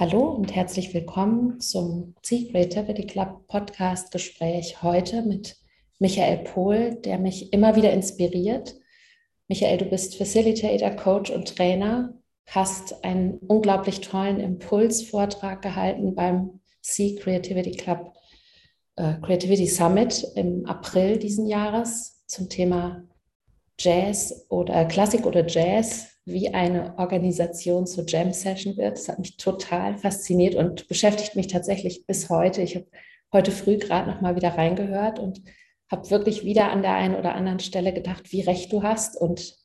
[0.00, 5.56] Hallo und herzlich willkommen zum Sea Creativity Club Podcast Gespräch heute mit
[5.98, 8.76] Michael Pohl, der mich immer wieder inspiriert.
[9.48, 12.14] Michael, du bist Facilitator, Coach und Trainer,
[12.46, 18.12] hast einen unglaublich tollen Impulsvortrag gehalten beim Sea Creativity Club
[18.94, 23.02] äh, Creativity Summit im April diesen Jahres zum Thema
[23.80, 28.98] Jazz oder äh, Klassik oder Jazz wie eine Organisation zur Jam Session wird.
[28.98, 32.62] Das hat mich total fasziniert und beschäftigt mich tatsächlich bis heute.
[32.62, 32.86] Ich habe
[33.32, 35.42] heute früh gerade noch mal wieder reingehört und
[35.90, 39.16] habe wirklich wieder an der einen oder anderen Stelle gedacht, wie recht du hast.
[39.16, 39.56] Und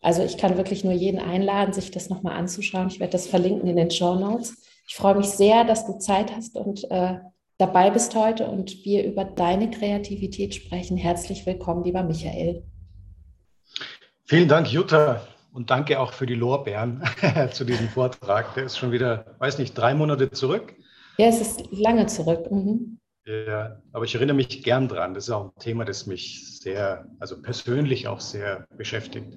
[0.00, 2.88] also ich kann wirklich nur jeden einladen, sich das noch mal anzuschauen.
[2.88, 4.56] Ich werde das verlinken in den Show Notes.
[4.88, 7.18] Ich freue mich sehr, dass du Zeit hast und äh,
[7.58, 10.96] dabei bist heute und wir über deine Kreativität sprechen.
[10.96, 12.64] Herzlich willkommen, lieber Michael.
[14.24, 15.20] Vielen Dank, Jutta.
[15.52, 17.02] Und danke auch für die Lorbeeren
[17.52, 18.54] zu diesem Vortrag.
[18.54, 20.74] Der ist schon wieder, weiß nicht, drei Monate zurück.
[21.18, 22.50] Ja, es ist lange zurück.
[22.50, 22.98] Mhm.
[23.26, 25.14] Ja, aber ich erinnere mich gern dran.
[25.14, 29.36] Das ist auch ein Thema, das mich sehr, also persönlich auch sehr beschäftigt.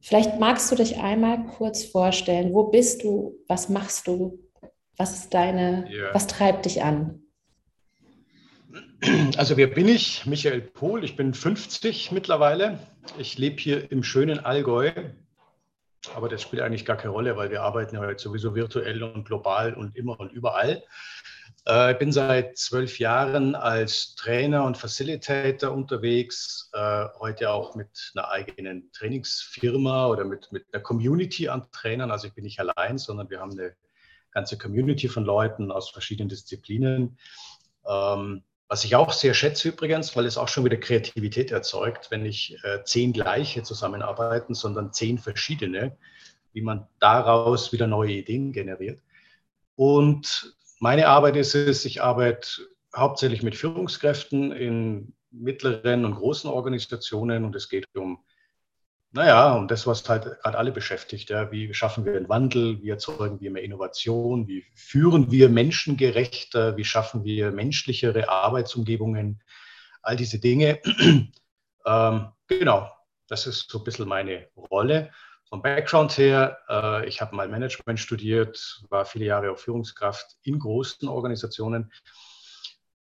[0.00, 2.52] Vielleicht magst du dich einmal kurz vorstellen.
[2.52, 3.36] Wo bist du?
[3.48, 4.38] Was machst du?
[4.96, 6.12] Was ist deine, ja.
[6.12, 7.22] was treibt dich an?
[9.36, 10.26] Also wer bin ich?
[10.26, 12.80] Michael Pohl, ich bin 50 mittlerweile.
[13.16, 14.90] Ich lebe hier im schönen Allgäu,
[16.14, 19.24] aber das spielt eigentlich gar keine Rolle, weil wir arbeiten ja heute sowieso virtuell und
[19.24, 20.82] global und immer und überall.
[21.64, 28.12] Äh, ich bin seit zwölf Jahren als Trainer und Facilitator unterwegs, äh, heute auch mit
[28.16, 32.10] einer eigenen Trainingsfirma oder mit, mit einer Community an Trainern.
[32.10, 33.76] Also ich bin nicht allein, sondern wir haben eine
[34.32, 37.16] ganze Community von Leuten aus verschiedenen Disziplinen.
[37.86, 42.22] Ähm, was ich auch sehr schätze übrigens, weil es auch schon wieder Kreativität erzeugt, wenn
[42.22, 45.96] nicht äh, zehn gleiche zusammenarbeiten, sondern zehn verschiedene,
[46.52, 49.02] wie man daraus wieder neue Ideen generiert.
[49.74, 52.48] Und meine Arbeit ist es, ich arbeite
[52.94, 58.22] hauptsächlich mit Führungskräften in mittleren und großen Organisationen und es geht um
[59.12, 62.90] naja, und das, was halt gerade alle beschäftigt, ja, wie schaffen wir einen Wandel, wie
[62.90, 69.42] erzeugen wir mehr Innovation, wie führen wir menschengerechter, wie schaffen wir menschlichere Arbeitsumgebungen,
[70.02, 70.80] all diese Dinge.
[71.86, 72.92] ähm, genau,
[73.28, 75.10] das ist so ein bisschen meine Rolle.
[75.48, 80.58] Vom Background her, äh, ich habe mal Management studiert, war viele Jahre auch Führungskraft in
[80.58, 81.90] großen Organisationen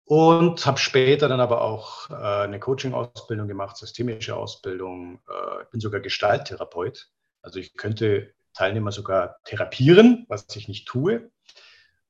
[0.08, 5.20] und habe später dann aber auch äh, eine Coaching-Ausbildung gemacht, systemische Ausbildung.
[5.28, 7.10] Äh, ich bin sogar Gestalttherapeut.
[7.42, 11.30] Also ich könnte Teilnehmer sogar therapieren, was ich nicht tue.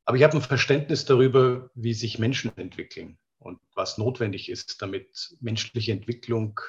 [0.04, 5.37] Aber ich habe ein Verständnis darüber, wie sich Menschen entwickeln und was notwendig ist, damit
[5.41, 6.60] menschliche Entwicklung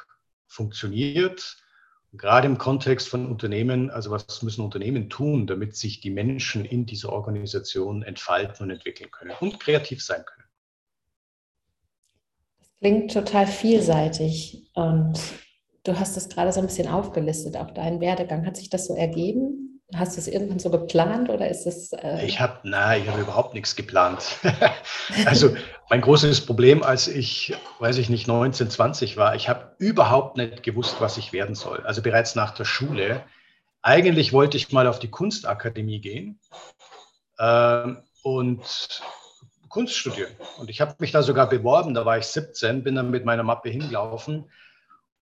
[0.47, 1.57] funktioniert.
[2.11, 6.65] Und gerade im Kontext von Unternehmen, also was müssen Unternehmen tun, damit sich die Menschen
[6.65, 10.48] in dieser Organisation entfalten und entwickeln können und kreativ sein können.
[12.79, 15.19] Klingt total vielseitig und
[15.83, 18.45] du hast es gerade so ein bisschen aufgelistet, auch deinen Werdegang.
[18.45, 19.81] Hat sich das so ergeben?
[19.95, 21.91] Hast du es irgendwann so geplant oder ist es?
[21.93, 24.37] Äh ich habe, nein, ich habe überhaupt nichts geplant.
[25.25, 25.55] also
[25.89, 30.63] mein großes Problem, als ich, weiß ich nicht, 19, 20 war, ich habe überhaupt nicht
[30.63, 31.81] gewusst, was ich werden soll.
[31.85, 33.23] Also bereits nach der Schule.
[33.81, 36.39] Eigentlich wollte ich mal auf die Kunstakademie gehen.
[37.39, 39.01] Ähm, und
[39.69, 40.31] Kunst studieren.
[40.57, 43.43] Und ich habe mich da sogar beworben, da war ich 17, bin dann mit meiner
[43.43, 44.49] Mappe hingelaufen.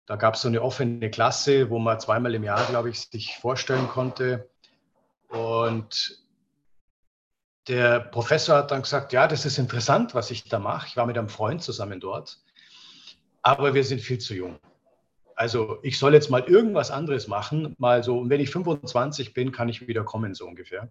[0.05, 3.37] Da gab es so eine offene Klasse, wo man zweimal im Jahr, glaube ich, sich
[3.37, 4.49] vorstellen konnte.
[5.27, 6.23] Und
[7.67, 10.87] der Professor hat dann gesagt, ja, das ist interessant, was ich da mache.
[10.87, 12.39] Ich war mit einem Freund zusammen dort,
[13.41, 14.57] aber wir sind viel zu jung.
[15.35, 19.51] Also ich soll jetzt mal irgendwas anderes machen, mal so, und wenn ich 25 bin,
[19.51, 20.89] kann ich wieder kommen, so ungefähr.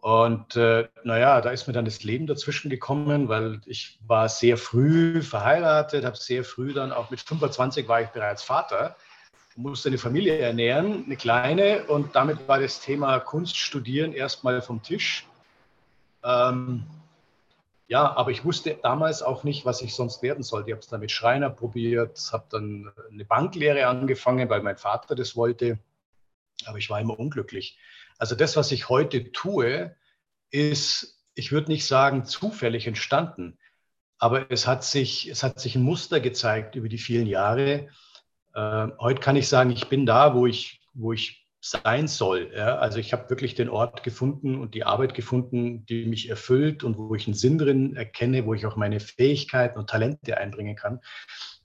[0.00, 4.56] Und äh, naja, da ist mir dann das Leben dazwischen gekommen, weil ich war sehr
[4.56, 8.96] früh verheiratet, habe sehr früh dann auch mit 25 war ich bereits Vater,
[9.56, 14.82] musste eine Familie ernähren, eine kleine, und damit war das Thema Kunst studieren erstmal vom
[14.82, 15.26] Tisch.
[16.24, 16.86] Ähm,
[17.86, 20.70] ja, aber ich wusste damals auch nicht, was ich sonst werden sollte.
[20.70, 25.14] Ich habe es dann mit Schreiner probiert, habe dann eine Banklehre angefangen, weil mein Vater
[25.14, 25.78] das wollte,
[26.64, 27.76] aber ich war immer unglücklich.
[28.20, 29.96] Also das, was ich heute tue,
[30.50, 33.58] ist, ich würde nicht sagen zufällig entstanden,
[34.18, 37.88] aber es hat sich, es hat sich ein Muster gezeigt über die vielen Jahre.
[38.54, 42.52] Äh, heute kann ich sagen, ich bin da, wo ich, wo ich sein soll.
[42.54, 42.76] Ja?
[42.76, 46.98] Also ich habe wirklich den Ort gefunden und die Arbeit gefunden, die mich erfüllt und
[46.98, 51.00] wo ich einen Sinn drin erkenne, wo ich auch meine Fähigkeiten und Talente einbringen kann.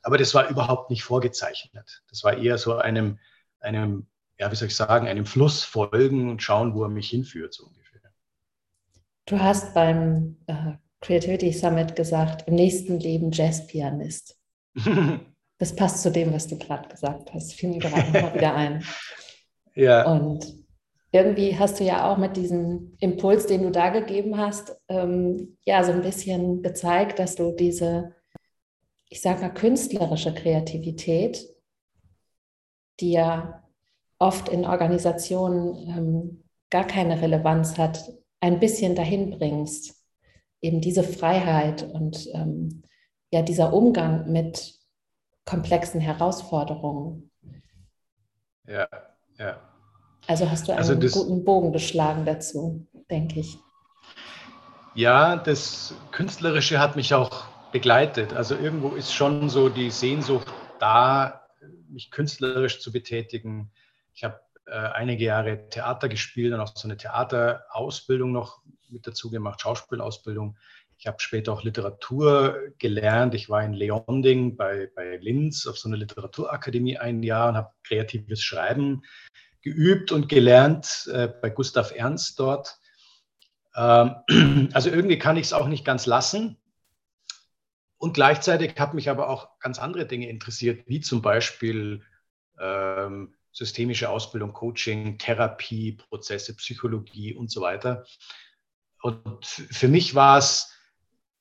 [0.01, 2.01] Aber das war überhaupt nicht vorgezeichnet.
[2.09, 3.19] Das war eher so einem,
[3.59, 7.53] einem ja, wie soll ich sagen, einem Fluss folgen und schauen, wo er mich hinführt,
[7.53, 8.01] so ungefähr.
[9.25, 14.37] Du hast beim äh, Creativity Summit gesagt, im nächsten Leben Jazzpianist.
[15.57, 17.53] das passt zu dem, was du gerade gesagt hast.
[17.53, 18.83] Fiel mir gerade nochmal wieder ein.
[19.77, 20.09] Ja.
[20.09, 20.55] Und
[21.11, 25.83] irgendwie hast du ja auch mit diesem Impuls, den du da gegeben hast, ähm, ja,
[25.83, 28.15] so ein bisschen gezeigt, dass du diese,
[29.09, 31.45] ich sage mal, künstlerische Kreativität,
[33.01, 33.64] die ja
[34.19, 39.95] oft in Organisationen ähm, gar keine Relevanz hat, ein bisschen dahin bringst.
[40.61, 42.83] Eben diese Freiheit und ähm,
[43.31, 44.75] ja, dieser Umgang mit
[45.45, 47.31] komplexen Herausforderungen.
[48.67, 48.87] Ja,
[49.37, 49.59] ja.
[50.27, 53.59] Also hast du einen also das, guten Bogen geschlagen dazu, denke ich.
[54.95, 58.33] Ja, das Künstlerische hat mich auch begleitet.
[58.33, 60.47] Also irgendwo ist schon so die Sehnsucht
[60.79, 61.47] da,
[61.89, 63.71] mich künstlerisch zu betätigen.
[64.15, 69.29] Ich habe äh, einige Jahre Theater gespielt und auch so eine Theaterausbildung noch mit dazu
[69.29, 70.57] gemacht, Schauspielausbildung.
[70.97, 73.35] Ich habe später auch Literatur gelernt.
[73.35, 77.73] Ich war in Leonding bei, bei Linz auf so einer Literaturakademie ein Jahr und habe
[77.83, 79.03] kreatives Schreiben
[79.61, 82.79] geübt und gelernt äh, bei Gustav Ernst dort.
[83.75, 86.57] Ähm, also irgendwie kann ich es auch nicht ganz lassen.
[87.97, 92.03] Und gleichzeitig hat mich aber auch ganz andere Dinge interessiert, wie zum Beispiel
[92.57, 98.05] ähm, systemische Ausbildung, Coaching, Therapie, Prozesse, Psychologie und so weiter.
[99.01, 100.73] Und für mich war es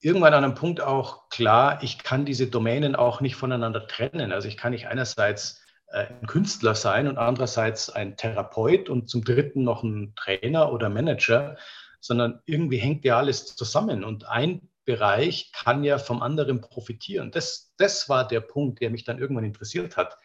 [0.00, 4.32] irgendwann an einem Punkt auch klar, ich kann diese Domänen auch nicht voneinander trennen.
[4.32, 9.24] Also ich kann nicht einerseits äh, ein Künstler sein und andererseits ein Therapeut und zum
[9.24, 11.56] dritten noch ein Trainer oder Manager,
[12.00, 17.30] sondern irgendwie hängt ja alles zusammen und ein Bereich kann ja vom anderen profitieren.
[17.30, 20.18] Das, das war der Punkt, der mich dann irgendwann interessiert hat.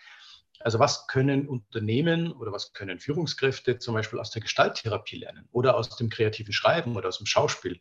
[0.59, 5.75] Also was können Unternehmen oder was können Führungskräfte zum Beispiel aus der Gestalttherapie lernen oder
[5.75, 7.79] aus dem kreativen Schreiben oder aus dem Schauspiel?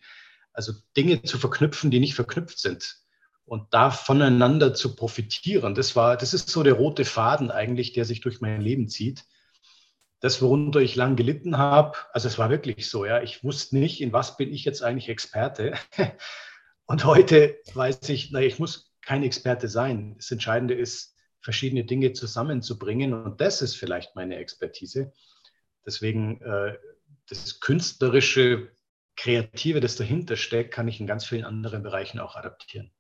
[0.52, 2.98] Also Dinge zu verknüpfen, die nicht verknüpft sind
[3.44, 5.75] und da voneinander zu profitieren.
[5.75, 9.25] Das war, das ist so der rote Faden eigentlich, der sich durch mein Leben zieht.
[10.20, 14.00] Das, worunter ich lang gelitten habe, also es war wirklich so, ja, ich wusste nicht,
[14.00, 15.75] in was bin ich jetzt eigentlich Experte.
[16.86, 20.14] Und heute weiß ich, na, ich muss kein Experte sein.
[20.16, 23.12] Das Entscheidende ist, verschiedene Dinge zusammenzubringen.
[23.12, 25.12] Und das ist vielleicht meine Expertise.
[25.87, 26.76] Deswegen äh,
[27.29, 28.70] das künstlerische,
[29.17, 32.90] kreative, das dahinter steckt, kann ich in ganz vielen anderen Bereichen auch adaptieren.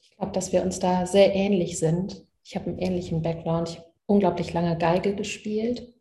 [0.00, 2.24] Ich glaube, dass wir uns da sehr ähnlich sind.
[2.42, 3.68] Ich habe einen ähnlichen Background.
[3.68, 5.92] Ich habe unglaublich lange Geige gespielt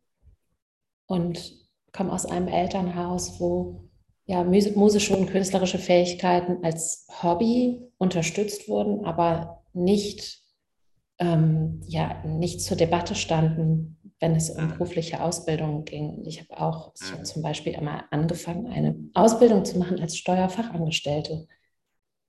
[1.07, 1.53] und
[1.91, 3.89] komme aus einem Elternhaus, wo
[4.25, 10.44] ja, musische und künstlerische Fähigkeiten als Hobby unterstützt wurden, aber nicht
[11.19, 16.23] ähm, ja nicht zur Debatte standen, wenn es um berufliche Ausbildung ging.
[16.25, 21.47] Ich habe auch so zum Beispiel einmal angefangen, eine Ausbildung zu machen als Steuerfachangestellte.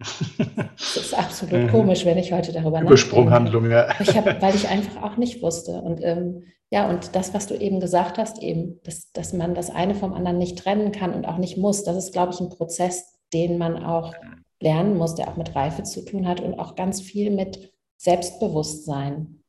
[0.78, 1.68] Das ist absolut mhm.
[1.68, 2.92] komisch, wenn ich heute darüber nachdenke.
[2.92, 3.88] Übersprunghandlung, ja.
[3.98, 5.80] Ich hab, weil ich einfach auch nicht wusste.
[5.80, 9.70] Und ähm, ja, und das, was du eben gesagt hast, eben, dass, dass man das
[9.70, 12.50] eine vom anderen nicht trennen kann und auch nicht muss, das ist, glaube ich, ein
[12.50, 14.12] Prozess, den man auch
[14.60, 19.42] lernen muss, der auch mit Reife zu tun hat und auch ganz viel mit Selbstbewusstsein.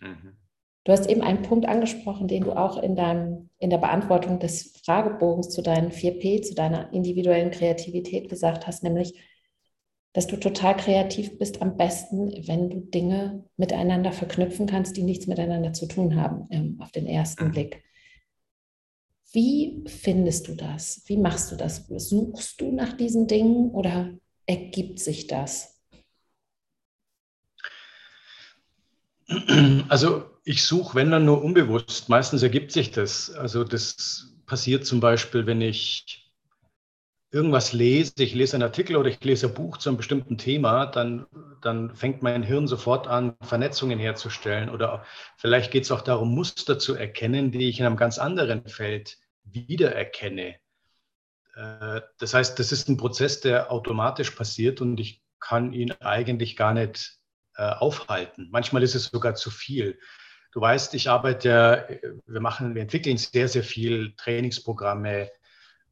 [0.00, 0.36] Mhm.
[0.84, 4.72] Du hast eben einen Punkt angesprochen, den du auch in, deinem, in der Beantwortung des
[4.84, 9.12] Fragebogens zu deinen 4P, zu deiner individuellen Kreativität gesagt hast, nämlich,
[10.14, 15.26] dass du total kreativ bist am besten, wenn du Dinge miteinander verknüpfen kannst, die nichts
[15.26, 17.52] miteinander zu tun haben, ähm, auf den ersten mhm.
[17.52, 17.84] Blick.
[19.32, 21.02] Wie findest du das?
[21.04, 21.86] Wie machst du das?
[21.86, 24.14] Suchst du nach diesen Dingen oder
[24.46, 25.77] ergibt sich das?
[29.88, 32.08] Also ich suche, wenn dann nur unbewusst.
[32.08, 33.30] Meistens ergibt sich das.
[33.30, 36.32] Also das passiert zum Beispiel, wenn ich
[37.30, 40.86] irgendwas lese, ich lese einen Artikel oder ich lese ein Buch zu einem bestimmten Thema,
[40.86, 41.26] dann,
[41.60, 44.70] dann fängt mein Hirn sofort an, Vernetzungen herzustellen.
[44.70, 45.04] Oder
[45.36, 49.18] vielleicht geht es auch darum, Muster zu erkennen, die ich in einem ganz anderen Feld
[49.44, 50.56] wiedererkenne.
[51.54, 56.56] Äh, das heißt, das ist ein Prozess, der automatisch passiert und ich kann ihn eigentlich
[56.56, 57.17] gar nicht
[57.62, 58.48] aufhalten.
[58.50, 59.98] Manchmal ist es sogar zu viel.
[60.52, 61.86] Du weißt, ich arbeite ja,
[62.26, 65.30] wir machen, wir entwickeln sehr, sehr viel Trainingsprogramme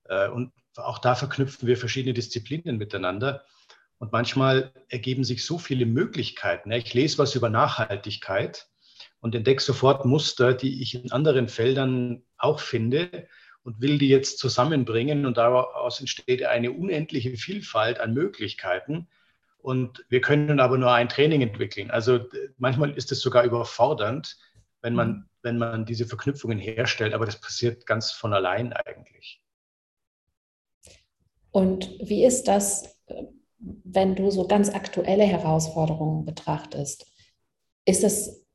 [0.04, 3.44] äh, und auch da verknüpfen wir verschiedene Disziplinen miteinander.
[3.98, 6.70] Und manchmal ergeben sich so viele Möglichkeiten.
[6.72, 8.68] Ich lese was über Nachhaltigkeit
[9.20, 13.26] und entdecke sofort Muster, die ich in anderen Feldern auch finde
[13.62, 15.24] und will die jetzt zusammenbringen.
[15.24, 19.08] Und daraus entsteht eine unendliche Vielfalt an Möglichkeiten.
[19.66, 21.90] Und wir können aber nur ein Training entwickeln.
[21.90, 22.20] Also
[22.56, 24.38] manchmal ist es sogar überfordernd,
[24.80, 25.24] wenn man, mhm.
[25.42, 29.42] wenn man diese Verknüpfungen herstellt, aber das passiert ganz von allein eigentlich.
[31.50, 32.96] Und wie ist das,
[33.58, 37.10] wenn du so ganz aktuelle Herausforderungen betrachtest?
[37.84, 38.46] Ist es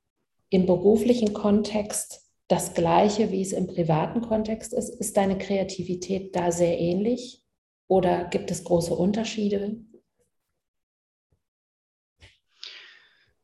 [0.49, 4.95] im beruflichen Kontext das Gleiche, wie es im privaten Kontext ist?
[4.95, 7.43] Ist deine Kreativität da sehr ähnlich
[7.89, 9.90] oder gibt es große Unterschiede?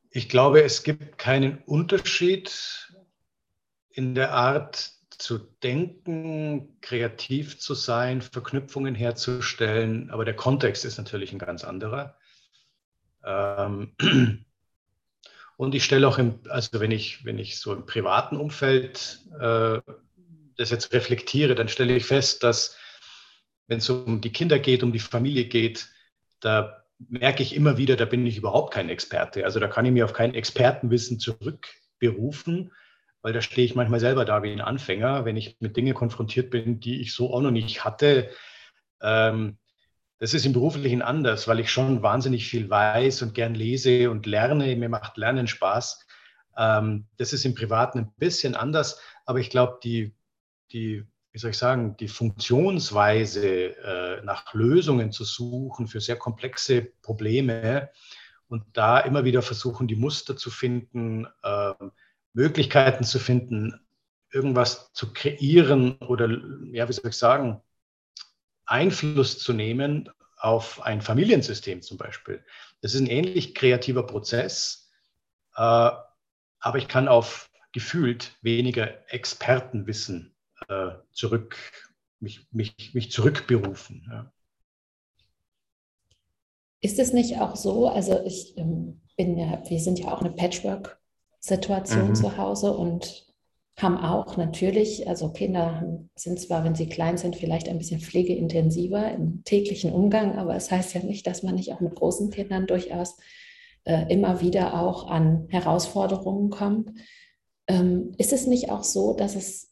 [0.10, 2.90] Ich glaube, es gibt keinen Unterschied
[3.90, 11.34] in der Art zu denken, kreativ zu sein, Verknüpfungen herzustellen, aber der Kontext ist natürlich
[11.34, 12.18] ein ganz anderer.
[13.24, 13.96] Ähm,
[15.58, 19.82] und ich stelle auch, im, also wenn ich, wenn ich so im privaten Umfeld äh,
[20.56, 22.78] das jetzt reflektiere, dann stelle ich fest, dass
[23.68, 25.90] wenn es um die Kinder geht, um die Familie geht,
[26.40, 29.46] da merke ich immer wieder, da bin ich überhaupt kein Experte.
[29.46, 32.72] Also da kann ich mir auf kein Expertenwissen zurückberufen,
[33.22, 36.50] weil da stehe ich manchmal selber da wie ein Anfänger, wenn ich mit Dingen konfrontiert
[36.50, 38.30] bin, die ich so auch noch nicht hatte.
[39.02, 39.58] Ähm,
[40.20, 44.26] das ist im Beruflichen anders, weil ich schon wahnsinnig viel weiß und gern lese und
[44.26, 44.76] lerne.
[44.76, 46.08] Mir macht Lernen Spaß.
[46.58, 50.16] Ähm, das ist im Privaten ein bisschen anders, aber ich glaube, die,
[50.72, 56.82] die, wie soll ich sagen, die Funktionsweise äh, nach Lösungen zu suchen für sehr komplexe
[57.02, 57.90] Probleme
[58.48, 61.74] und da immer wieder versuchen, die Muster zu finden, äh,
[62.34, 63.86] Möglichkeiten zu finden,
[64.32, 66.30] irgendwas zu kreieren oder,
[66.72, 67.62] ja, wie soll ich sagen,
[68.66, 72.44] Einfluss zu nehmen auf ein Familiensystem zum Beispiel.
[72.82, 74.92] Das ist ein ähnlich kreativer Prozess,
[75.56, 80.37] äh, aber ich kann auf gefühlt weniger Expertenwissen
[80.68, 81.58] äh, zurück,
[82.20, 84.06] mich, mich, mich zurückberufen.
[84.10, 84.32] Ja.
[86.82, 90.32] Ist es nicht auch so, also ich ähm, bin ja, wir sind ja auch eine
[90.32, 92.16] Patchwork-Situation mhm.
[92.16, 93.28] zu Hause und
[93.80, 99.12] haben auch natürlich, also Kinder sind zwar, wenn sie klein sind, vielleicht ein bisschen pflegeintensiver
[99.12, 102.66] im täglichen Umgang, aber es heißt ja nicht, dass man nicht auch mit großen Kindern
[102.66, 103.18] durchaus
[103.84, 106.92] äh, immer wieder auch an Herausforderungen kommt.
[107.68, 109.67] Ähm, ist es nicht auch so, dass es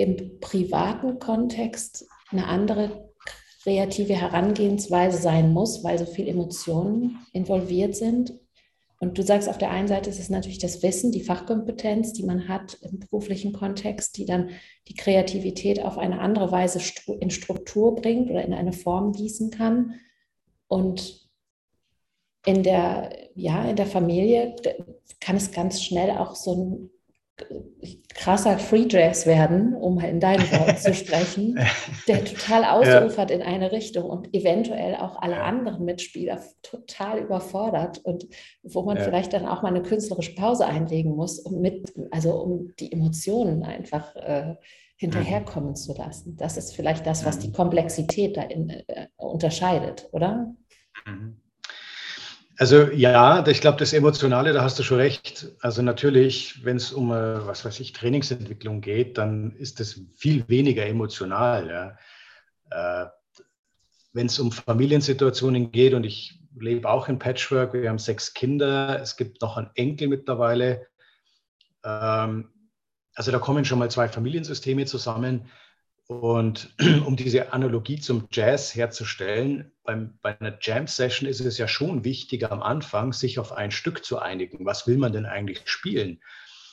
[0.00, 3.10] im privaten Kontext eine andere
[3.62, 8.32] kreative Herangehensweise sein muss, weil so viele Emotionen involviert sind
[9.02, 12.22] und du sagst, auf der einen Seite ist es natürlich das Wissen, die Fachkompetenz, die
[12.22, 14.50] man hat im beruflichen Kontext, die dann
[14.88, 16.80] die Kreativität auf eine andere Weise
[17.18, 19.94] in Struktur bringt oder in eine Form gießen kann.
[20.68, 21.30] Und
[22.44, 24.54] in der, ja, in der Familie
[25.18, 26.90] kann es ganz schnell auch so ein
[28.14, 31.58] krasser Free Jazz werden, um in deinen Worten zu sprechen,
[32.08, 33.36] der total ausufert ja.
[33.36, 38.26] in eine Richtung und eventuell auch alle anderen Mitspieler total überfordert und
[38.62, 39.04] wo man ja.
[39.04, 43.62] vielleicht dann auch mal eine künstlerische Pause einlegen muss, um mit, also um die Emotionen
[43.62, 44.54] einfach äh,
[44.96, 45.76] hinterherkommen mhm.
[45.76, 46.36] zu lassen.
[46.36, 47.52] Das ist vielleicht das, was die mhm.
[47.54, 50.54] Komplexität da in, äh, unterscheidet, oder?
[51.06, 51.39] Mhm.
[52.60, 55.48] Also ja, ich glaube, das Emotionale, da hast du schon recht.
[55.60, 60.46] Also natürlich, wenn es um, äh, was weiß ich, Trainingsentwicklung geht, dann ist das viel
[60.46, 61.96] weniger emotional.
[62.70, 63.04] Ja.
[63.04, 63.08] Äh,
[64.12, 69.00] wenn es um Familiensituationen geht, und ich lebe auch in Patchwork, wir haben sechs Kinder,
[69.00, 70.86] es gibt noch einen Enkel mittlerweile.
[71.82, 72.50] Ähm,
[73.14, 75.46] also da kommen schon mal zwei Familiensysteme zusammen.
[76.10, 76.74] Und
[77.06, 82.50] um diese Analogie zum Jazz herzustellen, beim, bei einer Jam-Session ist es ja schon wichtig
[82.50, 84.66] am Anfang, sich auf ein Stück zu einigen.
[84.66, 86.20] Was will man denn eigentlich spielen?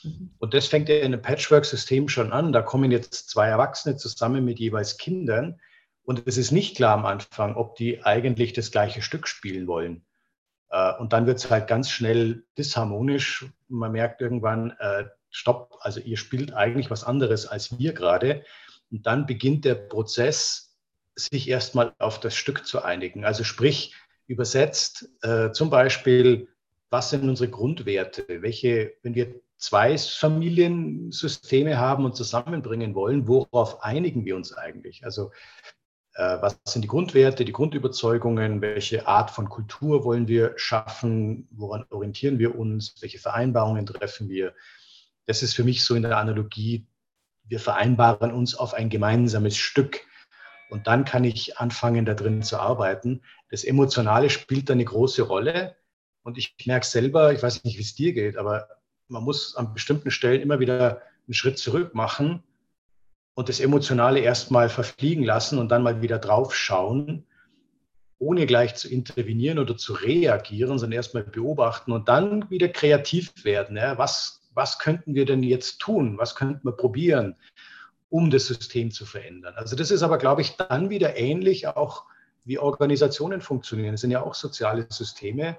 [0.02, 0.32] Mhm.
[0.40, 2.52] Und das fängt ja in einem Patchwork-System schon an.
[2.52, 5.60] Da kommen jetzt zwei Erwachsene zusammen mit jeweils Kindern.
[6.02, 10.04] Und es ist nicht klar am Anfang, ob die eigentlich das gleiche Stück spielen wollen.
[10.72, 13.46] Äh, und dann wird es halt ganz schnell disharmonisch.
[13.68, 18.44] Man merkt irgendwann, äh, stopp, also ihr spielt eigentlich was anderes als wir gerade.
[18.92, 20.76] Und dann beginnt der Prozess,
[21.16, 23.26] sich erstmal auf das Stück zu einigen.
[23.26, 23.96] Also sprich,
[24.28, 26.50] übersetzt äh, zum Beispiel,
[26.90, 28.26] was sind unsere Grundwerte?
[28.42, 35.04] Welche, wenn wir zwei Familiensysteme haben und zusammenbringen wollen, worauf einigen wir uns eigentlich?
[35.04, 35.32] Also
[36.14, 38.62] äh, was sind die Grundwerte, die Grundüberzeugungen?
[38.62, 41.48] Welche Art von Kultur wollen wir schaffen?
[41.52, 42.96] Woran orientieren wir uns?
[43.02, 44.54] Welche Vereinbarungen treffen wir?
[45.26, 46.86] Das ist für mich so in der Analogie
[47.50, 50.02] wir vereinbaren uns auf ein gemeinsames Stück.
[50.70, 53.22] Und dann kann ich anfangen, da drin zu arbeiten.
[53.50, 55.76] Das Emotionale spielt da eine große Rolle.
[56.24, 58.68] Und ich merke selber, ich weiß nicht, wie es dir geht, aber
[59.08, 62.44] man muss an bestimmten Stellen immer wieder einen Schritt zurück machen
[63.34, 67.26] und das Emotionale erstmal verfliegen lassen und dann mal wieder drauf schauen,
[68.20, 73.78] ohne gleich zu intervenieren oder zu reagieren, sondern erstmal beobachten und dann wieder kreativ werden.
[73.78, 76.18] Ja, was was könnten wir denn jetzt tun?
[76.18, 77.36] Was könnten wir probieren,
[78.10, 79.54] um das System zu verändern?
[79.56, 82.06] Also das ist aber, glaube ich, dann wieder ähnlich auch
[82.44, 83.94] wie Organisationen funktionieren.
[83.94, 85.58] Das sind ja auch soziale Systeme.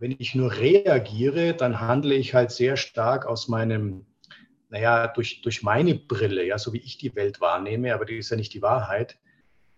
[0.00, 4.06] Wenn ich nur reagiere, dann handle ich halt sehr stark aus meinem,
[4.70, 8.30] naja, durch, durch meine Brille, ja, so wie ich die Welt wahrnehme, aber die ist
[8.30, 9.18] ja nicht die Wahrheit.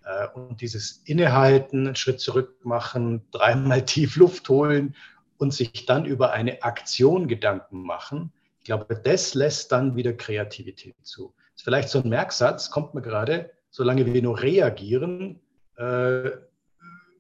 [0.04, 4.97] Äh, und dieses Innehalten, einen Schritt zurück machen, dreimal tief Luft holen
[5.37, 8.33] und sich dann über eine Aktion Gedanken machen,
[8.64, 11.35] ich glaube, das lässt dann wieder Kreativität zu.
[11.37, 15.38] Das ist vielleicht so ein Merksatz, kommt mir gerade, solange wir nur reagieren,
[15.76, 16.30] äh,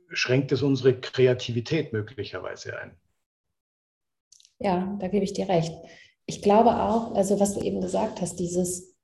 [0.08, 2.96] schränkt es unsere Kreativität möglicherweise ein.
[4.58, 5.74] Ja, da gebe ich dir recht.
[6.24, 8.96] Ich glaube auch, also was du eben gesagt hast, dieses,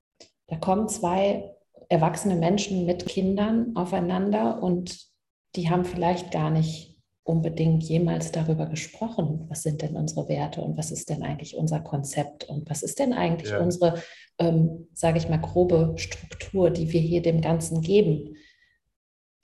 [0.46, 1.54] da kommen zwei
[1.90, 5.10] erwachsene Menschen mit Kindern aufeinander und
[5.56, 6.89] die haben vielleicht gar nicht
[7.24, 11.80] unbedingt jemals darüber gesprochen, was sind denn unsere Werte und was ist denn eigentlich unser
[11.80, 13.60] Konzept und was ist denn eigentlich ja.
[13.60, 14.02] unsere,
[14.38, 18.36] ähm, sage ich mal, grobe Struktur, die wir hier dem Ganzen geben,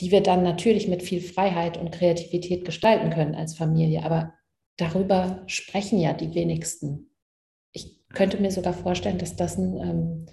[0.00, 4.02] die wir dann natürlich mit viel Freiheit und Kreativität gestalten können als Familie.
[4.04, 4.35] Aber
[4.76, 7.11] darüber sprechen ja die wenigsten.
[7.73, 10.26] Ich könnte mir sogar vorstellen, dass das ein ähm,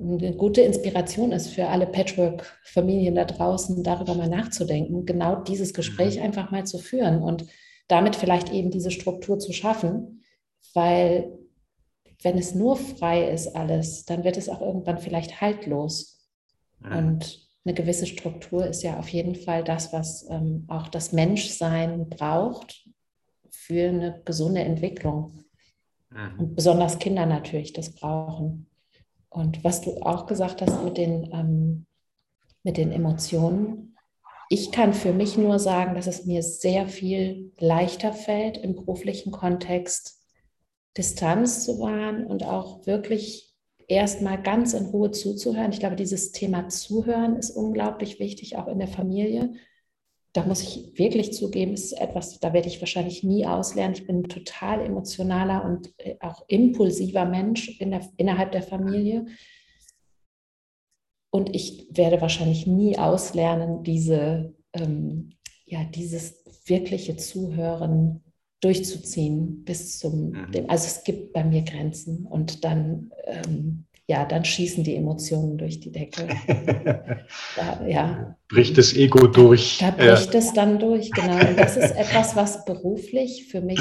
[0.00, 6.16] eine gute Inspiration ist für alle Patchwork-Familien da draußen, darüber mal nachzudenken, genau dieses Gespräch
[6.16, 6.22] mhm.
[6.22, 7.46] einfach mal zu führen und
[7.88, 10.22] damit vielleicht eben diese Struktur zu schaffen,
[10.74, 11.32] weil
[12.22, 16.28] wenn es nur frei ist alles, dann wird es auch irgendwann vielleicht haltlos.
[16.80, 16.96] Mhm.
[16.96, 22.08] Und eine gewisse Struktur ist ja auf jeden Fall das, was ähm, auch das Menschsein
[22.08, 22.88] braucht
[23.50, 25.44] für eine gesunde Entwicklung.
[26.10, 26.40] Mhm.
[26.40, 28.69] Und besonders Kinder natürlich das brauchen.
[29.30, 31.86] Und was du auch gesagt hast mit den, ähm,
[32.62, 33.96] mit den Emotionen,
[34.48, 39.30] ich kann für mich nur sagen, dass es mir sehr viel leichter fällt, im beruflichen
[39.30, 40.20] Kontext
[40.96, 43.54] Distanz zu wahren und auch wirklich
[43.86, 45.72] erstmal ganz in Ruhe zuzuhören.
[45.72, 49.54] Ich glaube, dieses Thema Zuhören ist unglaublich wichtig, auch in der Familie
[50.32, 53.94] da muss ich wirklich zugeben, ist etwas, da werde ich wahrscheinlich nie auslernen.
[53.94, 59.26] Ich bin ein total emotionaler und äh, auch impulsiver Mensch in der, innerhalb der Familie.
[61.30, 65.30] Und ich werde wahrscheinlich nie auslernen, diese, ähm,
[65.64, 68.22] ja, dieses wirkliche Zuhören
[68.60, 70.52] durchzuziehen bis zum, mhm.
[70.52, 75.56] dem, also es gibt bei mir Grenzen und dann ähm, ja, dann schießen die Emotionen
[75.56, 76.26] durch die Decke.
[77.56, 78.36] da, ja.
[78.48, 79.78] Bricht das Ego durch.
[79.78, 80.40] Da, da bricht ja.
[80.40, 81.38] es dann durch, genau.
[81.38, 83.78] Und das ist etwas, was beruflich für mich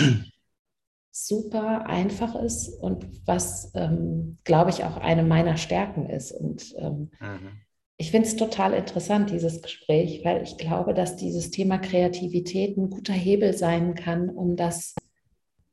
[1.12, 6.32] super einfach ist und was, ähm, glaube ich, auch eine meiner Stärken ist.
[6.32, 7.62] Und ähm, mhm.
[7.98, 12.92] ich finde es total interessant, dieses Gespräch, weil ich glaube, dass dieses Thema Kreativität ein
[12.92, 14.94] guter Hebel sein kann, um das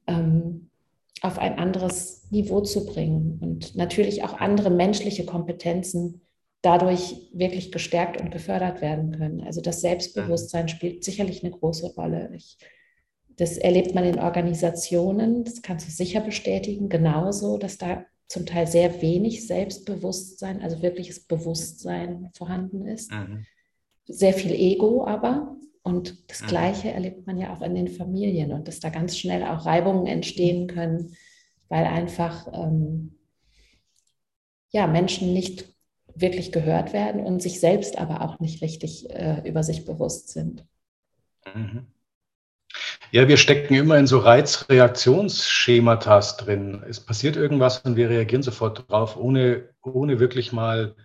[0.07, 0.71] ähm,
[1.26, 6.22] auf ein anderes Niveau zu bringen und natürlich auch andere menschliche Kompetenzen
[6.62, 9.40] dadurch wirklich gestärkt und gefördert werden können.
[9.42, 12.30] Also das Selbstbewusstsein spielt sicherlich eine große Rolle.
[12.34, 12.58] Ich,
[13.36, 18.66] das erlebt man in Organisationen, das kannst du sicher bestätigen, genauso, dass da zum Teil
[18.66, 23.12] sehr wenig Selbstbewusstsein, also wirkliches Bewusstsein vorhanden ist.
[23.12, 23.46] Mhm.
[24.08, 25.56] Sehr viel Ego aber
[25.87, 26.49] und das mhm.
[26.49, 30.09] Gleiche erlebt man ja auch in den Familien und dass da ganz schnell auch Reibungen
[30.09, 31.14] entstehen können,
[31.68, 33.16] weil einfach ähm,
[34.72, 35.72] ja, Menschen nicht
[36.12, 40.66] wirklich gehört werden und sich selbst aber auch nicht richtig äh, über sich bewusst sind.
[41.55, 41.87] Mhm.
[43.12, 46.83] Ja, wir stecken immer in so Reizreaktionsschematas drin.
[46.88, 50.96] Es passiert irgendwas und wir reagieren sofort drauf, ohne, ohne wirklich mal,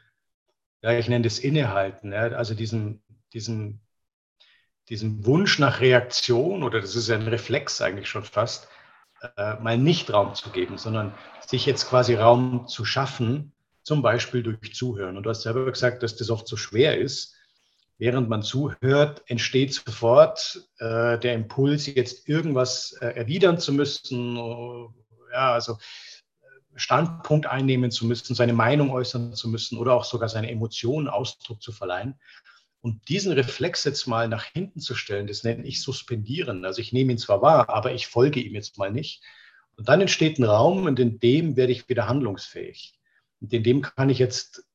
[0.82, 3.80] ja, ich nenne das Innehalten, ja, also diesen, diesen
[4.90, 8.68] diesem Wunsch nach Reaktion, oder das ist ja ein Reflex eigentlich schon fast,
[9.38, 11.14] äh, mal nicht Raum zu geben, sondern
[11.46, 15.18] sich jetzt quasi Raum zu schaffen, zum Beispiel durch Zuhören.
[15.18, 17.36] Und du hast selber gesagt, dass das oft so schwer ist.
[17.98, 24.38] Während man zuhört, entsteht sofort äh, der Impuls, jetzt irgendwas äh, erwidern zu müssen,
[25.32, 30.30] ja, also äh, Standpunkt einnehmen zu müssen, seine Meinung äußern zu müssen oder auch sogar
[30.30, 32.20] seine Emotionen Ausdruck zu verleihen.
[32.82, 36.66] Und diesen Reflex jetzt mal nach hinten zu stellen, das nenne ich suspendieren.
[36.66, 39.24] Also ich nehme ihn zwar wahr, aber ich folge ihm jetzt mal nicht.
[39.76, 43.00] Und dann entsteht ein Raum und in dem werde ich wieder handlungsfähig.
[43.40, 44.66] Und in dem kann ich jetzt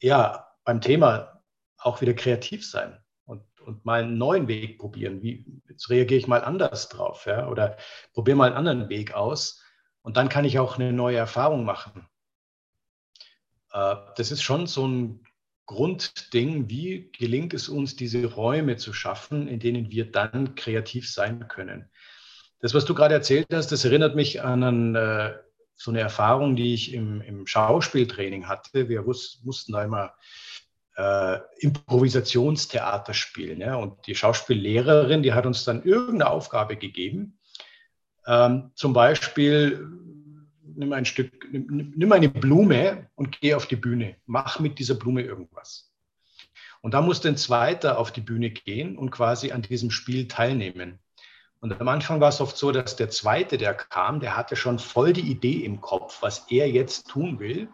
[0.00, 1.42] ja beim Thema
[1.78, 5.22] auch wieder kreativ sein und, und mal einen neuen Weg probieren.
[5.22, 7.48] Wie, jetzt reagiere ich mal anders drauf ja?
[7.48, 7.78] oder
[8.12, 9.62] probiere mal einen anderen Weg aus.
[10.02, 12.06] Und dann kann ich auch eine neue Erfahrung machen.
[13.72, 15.25] Äh, das ist schon so ein
[15.66, 21.48] Grundding, wie gelingt es uns, diese Räume zu schaffen, in denen wir dann kreativ sein
[21.48, 21.90] können.
[22.60, 25.34] Das, was du gerade erzählt hast, das erinnert mich an einen, äh,
[25.74, 28.88] so eine Erfahrung, die ich im, im Schauspieltraining hatte.
[28.88, 30.14] Wir mussten da immer
[30.96, 33.60] äh, Improvisationstheater spielen.
[33.60, 33.76] Ja?
[33.76, 37.38] Und die Schauspiellehrerin, die hat uns dann irgendeine Aufgabe gegeben.
[38.26, 39.86] Ähm, zum Beispiel,
[40.76, 44.16] nimm ein Stück, nimm, nimm eine Blume und geh auf die Bühne.
[44.26, 45.90] Mach mit dieser Blume irgendwas.
[46.82, 50.98] Und da musste ein Zweiter auf die Bühne gehen und quasi an diesem Spiel teilnehmen.
[51.60, 54.78] Und am Anfang war es oft so, dass der Zweite, der kam, der hatte schon
[54.78, 57.68] voll die Idee im Kopf, was er jetzt tun will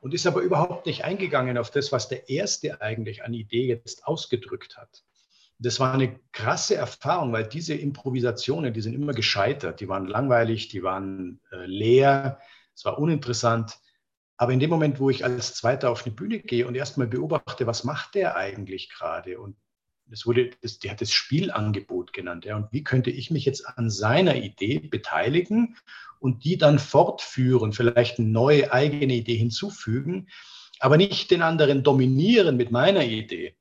[0.00, 4.06] und ist aber überhaupt nicht eingegangen auf das, was der Erste eigentlich an Idee jetzt
[4.06, 5.04] ausgedrückt hat.
[5.62, 10.68] Das war eine krasse Erfahrung, weil diese Improvisationen, die sind immer gescheitert, die waren langweilig,
[10.68, 12.40] die waren äh, leer,
[12.74, 13.78] es war uninteressant.
[14.36, 17.66] Aber in dem Moment, wo ich als Zweiter auf eine Bühne gehe und erstmal beobachte,
[17.66, 19.56] was macht der eigentlich gerade und
[20.06, 22.44] das wurde, das, die hat das Spielangebot genannt.
[22.44, 22.56] Ja.
[22.56, 25.76] Und wie könnte ich mich jetzt an seiner Idee beteiligen
[26.18, 30.28] und die dann fortführen, vielleicht eine neue eigene Idee hinzufügen,
[30.80, 33.56] aber nicht den anderen dominieren mit meiner Idee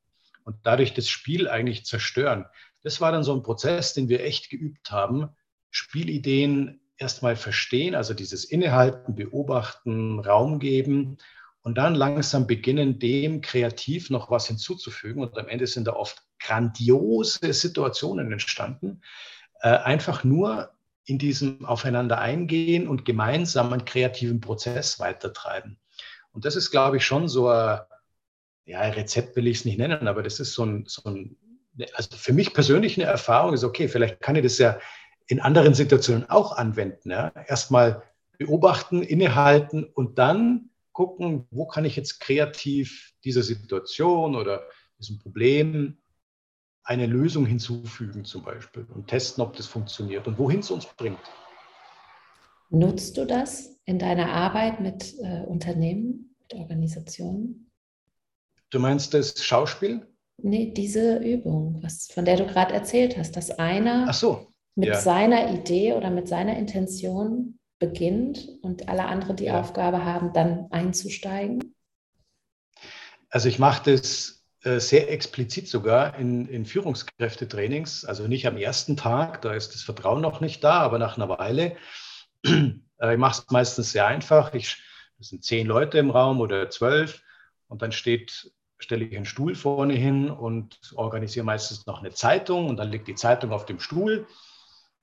[0.52, 2.46] und dadurch das Spiel eigentlich zerstören.
[2.84, 5.30] Das war dann so ein Prozess, den wir echt geübt haben.
[5.70, 11.18] Spielideen erstmal verstehen, also dieses Innehalten, Beobachten, Raum geben
[11.62, 15.22] und dann langsam beginnen, dem kreativ noch was hinzuzufügen.
[15.22, 19.02] Und am Ende sind da oft grandiose Situationen entstanden.
[19.62, 20.72] Äh, einfach nur
[21.06, 25.80] in diesem Aufeinander eingehen und gemeinsam einen kreativen Prozess weitertreiben.
[26.32, 27.80] Und das ist, glaube ich, schon so ein,
[28.66, 31.36] ja, Rezept will ich es nicht nennen, aber das ist so ein, so ein,
[31.94, 34.80] also für mich persönlich eine Erfahrung ist, okay, vielleicht kann ich das ja
[35.28, 37.12] in anderen Situationen auch anwenden.
[37.12, 37.32] Ja?
[37.48, 38.04] Erstmal
[38.38, 44.64] beobachten, innehalten und dann gucken, wo kann ich jetzt kreativ dieser Situation oder
[45.00, 45.98] diesem Problem
[46.84, 51.20] eine Lösung hinzufügen zum Beispiel und testen, ob das funktioniert und wohin es uns bringt.
[52.70, 57.71] Nutzt du das in deiner Arbeit mit äh, Unternehmen, mit Organisationen?
[58.72, 60.08] Du meinst das Schauspiel?
[60.38, 65.00] Nee, diese Übung, was, von der du gerade erzählt hast, dass einer so, mit ja.
[65.00, 69.60] seiner Idee oder mit seiner Intention beginnt und alle anderen die ja.
[69.60, 71.76] Aufgabe haben, dann einzusteigen?
[73.30, 78.96] Also ich mache das äh, sehr explizit sogar in, in Führungskräftetrainings, also nicht am ersten
[78.96, 81.76] Tag, da ist das Vertrauen noch nicht da, aber nach einer Weile.
[83.02, 84.54] Äh, ich mache es meistens sehr einfach.
[84.54, 84.78] Ich,
[85.20, 87.24] es sind zehn Leute im Raum oder zwölf
[87.68, 88.52] und dann steht,
[88.84, 93.08] stelle ich einen Stuhl vorne hin und organisiere meistens noch eine Zeitung und dann liegt
[93.08, 94.28] die Zeitung auf dem Stuhl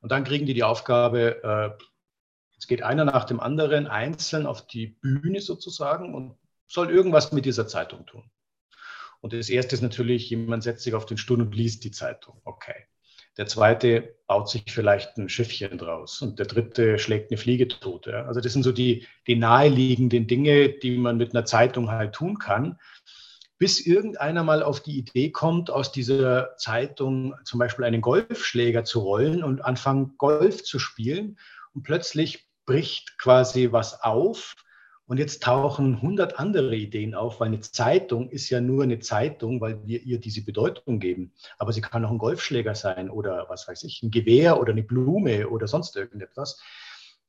[0.01, 1.85] und dann kriegen die die Aufgabe, äh,
[2.59, 6.37] Jetzt geht einer nach dem anderen einzeln auf die Bühne sozusagen und
[6.67, 8.29] soll irgendwas mit dieser Zeitung tun.
[9.21, 12.41] Und das erste ist natürlich, jemand setzt sich auf den Stuhl und liest die Zeitung.
[12.45, 12.87] Okay.
[13.37, 18.09] Der zweite baut sich vielleicht ein Schiffchen draus und der dritte schlägt eine Fliege tot.
[18.09, 18.25] Ja.
[18.25, 22.41] Also das sind so die, die naheliegenden Dinge, die man mit einer Zeitung halt tun
[22.41, 22.81] kann,
[23.59, 29.01] bis irgendeiner mal auf die Idee kommt, aus dieser Zeitung zum Beispiel einen Golfschläger zu
[29.01, 31.39] rollen und anfangen, Golf zu spielen.
[31.75, 34.55] Und plötzlich bricht quasi was auf
[35.09, 39.59] und jetzt tauchen hundert andere Ideen auf, weil eine Zeitung ist ja nur eine Zeitung,
[39.61, 41.33] weil wir ihr diese Bedeutung geben.
[41.57, 44.83] Aber sie kann auch ein Golfschläger sein oder was weiß ich, ein Gewehr oder eine
[44.83, 46.61] Blume oder sonst irgendetwas.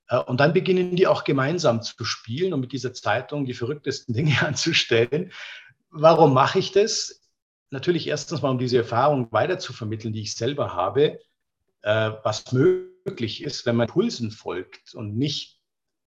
[0.09, 4.13] Äh, und dann beginnen die auch gemeinsam zu spielen und mit dieser Zeitung die verrücktesten
[4.13, 5.31] Dinge anzustellen.
[5.89, 7.21] Warum mache ich das?
[7.71, 11.19] Natürlich erstens mal, um diese Erfahrung weiter zu vermitteln, die ich selber habe,
[11.81, 15.59] äh, was möglich ist, wenn man Pulsen folgt und nicht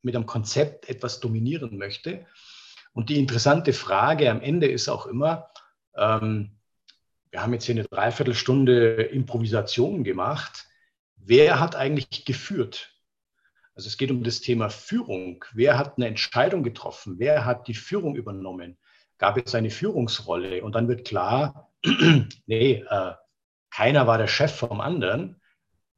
[0.02, 2.26] mit einem Konzept etwas dominieren möchte.
[2.92, 5.48] Und die interessante Frage am Ende ist auch immer,
[5.96, 6.58] ähm,
[7.30, 10.66] wir haben jetzt hier eine Dreiviertelstunde Improvisation gemacht.
[11.16, 12.94] Wer hat eigentlich geführt?
[13.74, 15.44] Also es geht um das Thema Führung.
[15.54, 17.18] Wer hat eine Entscheidung getroffen?
[17.18, 18.76] Wer hat die Führung übernommen?
[19.22, 20.64] Gab es eine Führungsrolle?
[20.64, 21.70] Und dann wird klar,
[22.46, 23.12] nee, äh,
[23.70, 25.40] keiner war der Chef vom anderen,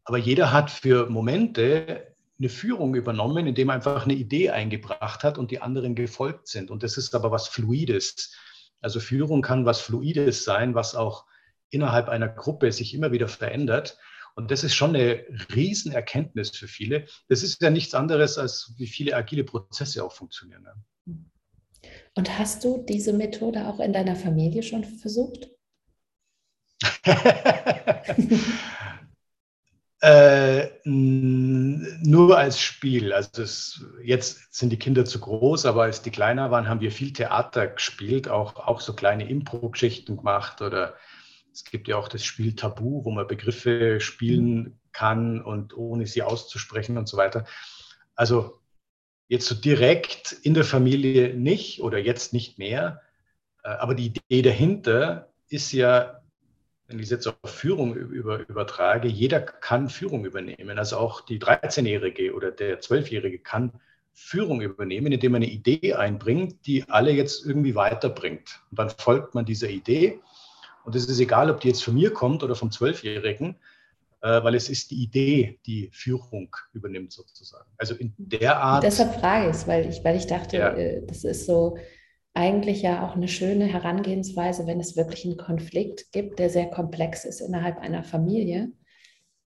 [0.04, 5.38] aber jeder hat für Momente eine Führung übernommen, indem er einfach eine Idee eingebracht hat
[5.38, 6.70] und die anderen gefolgt sind.
[6.70, 8.36] Und das ist aber was Fluides.
[8.82, 11.24] Also Führung kann was Fluides sein, was auch
[11.70, 13.96] innerhalb einer Gruppe sich immer wieder verändert.
[14.34, 17.06] Und das ist schon eine Riesenerkenntnis für viele.
[17.28, 20.68] Das ist ja nichts anderes, als wie viele agile Prozesse auch funktionieren.
[22.14, 25.48] Und hast du diese Methode auch in deiner Familie schon versucht?
[30.04, 33.14] Äh, nur als Spiel.
[33.14, 36.92] Also es, jetzt sind die Kinder zu groß, aber als die kleiner waren, haben wir
[36.92, 40.94] viel Theater gespielt, auch, auch so kleine Impro-Geschichten gemacht oder
[41.50, 46.22] es gibt ja auch das Spiel Tabu, wo man Begriffe spielen kann und ohne sie
[46.22, 47.46] auszusprechen und so weiter.
[48.14, 48.60] Also
[49.28, 53.00] jetzt so direkt in der Familie nicht oder jetzt nicht mehr.
[53.62, 56.20] Äh, aber die Idee dahinter ist ja,
[56.86, 60.78] wenn ich es jetzt auf Führung über, übertrage, jeder kann Führung übernehmen.
[60.78, 63.72] Also auch die 13-Jährige oder der 12-Jährige kann
[64.12, 68.60] Führung übernehmen, indem man eine Idee einbringt, die alle jetzt irgendwie weiterbringt.
[68.70, 70.20] Und dann folgt man dieser Idee.
[70.84, 73.73] Und es ist egal, ob die jetzt von mir kommt oder vom Zwölfjährigen, äh,
[74.28, 77.70] weil es ist die Idee, die Führung übernimmt sozusagen.
[77.76, 78.82] Also in der Art.
[78.82, 80.74] Deshalb frage ich es, weil ich, weil ich dachte, ja.
[80.74, 81.76] Äh, das ist so
[82.32, 87.24] eigentlich ja auch eine schöne Herangehensweise, wenn es wirklich einen Konflikt gibt, der sehr komplex
[87.24, 88.72] ist innerhalb einer Familie,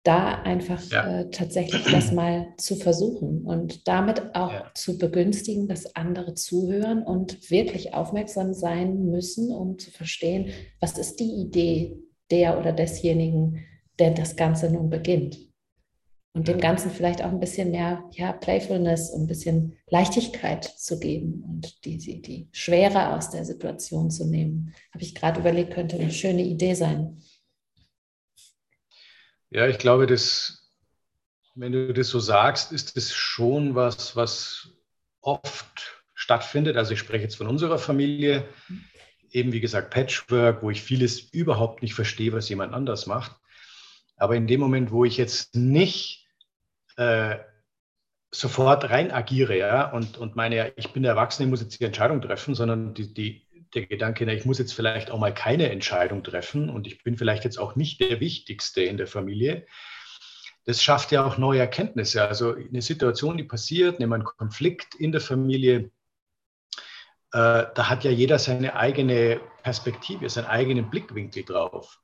[0.03, 1.21] da einfach ja.
[1.21, 4.71] äh, tatsächlich das mal zu versuchen und damit auch ja.
[4.75, 10.49] zu begünstigen, dass andere zuhören und wirklich aufmerksam sein müssen, um zu verstehen,
[10.81, 11.97] was ist die Idee
[12.31, 13.63] der oder desjenigen,
[13.99, 15.37] der das Ganze nun beginnt.
[16.35, 20.99] Und dem Ganzen vielleicht auch ein bisschen mehr ja, Playfulness und ein bisschen Leichtigkeit zu
[20.99, 24.73] geben und die, die, die Schwere aus der Situation zu nehmen.
[24.93, 27.21] Habe ich gerade überlegt, könnte eine schöne Idee sein.
[29.51, 30.71] Ja, ich glaube, das,
[31.53, 34.69] wenn du das so sagst, ist das schon was, was
[35.21, 36.77] oft stattfindet.
[36.77, 38.49] Also ich spreche jetzt von unserer Familie,
[39.29, 43.35] eben wie gesagt Patchwork, wo ich vieles überhaupt nicht verstehe, was jemand anders macht.
[44.23, 46.29] Aber in dem Moment, wo ich jetzt nicht
[46.95, 47.39] äh,
[48.31, 51.83] sofort rein agiere ja, und, und meine, ich bin der Erwachsene, ich muss jetzt die
[51.83, 56.23] Entscheidung treffen, sondern die, die, der Gedanke, ich muss jetzt vielleicht auch mal keine Entscheidung
[56.23, 59.65] treffen und ich bin vielleicht jetzt auch nicht der Wichtigste in der Familie.
[60.63, 62.25] Das schafft ja auch neue Erkenntnisse.
[62.25, 65.91] Also eine Situation, die passiert, nehmen wir einen Konflikt in der Familie,
[67.33, 71.99] äh, da hat ja jeder seine eigene Perspektive, seinen eigenen Blickwinkel drauf.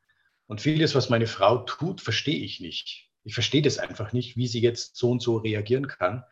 [0.50, 3.08] Und vieles, was meine Frau tut, verstehe ich nicht.
[3.24, 6.24] Ich verstehe das einfach nicht, wie sie jetzt so und so reagieren kann.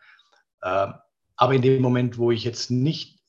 [0.60, 0.94] Ähm,
[1.36, 3.20] aber in dem Moment, wo ich jetzt nicht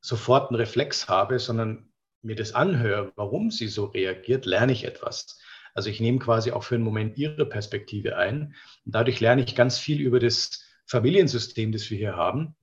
[0.00, 1.88] sofort einen Reflex habe, sondern
[2.22, 5.38] mir das anhöre, warum sie so reagiert, lerne ich etwas.
[5.72, 8.56] Also ich nehme quasi auch für einen Moment ihre Perspektive ein.
[8.84, 12.56] Und dadurch lerne ich ganz viel über das Familiensystem, das wir hier haben.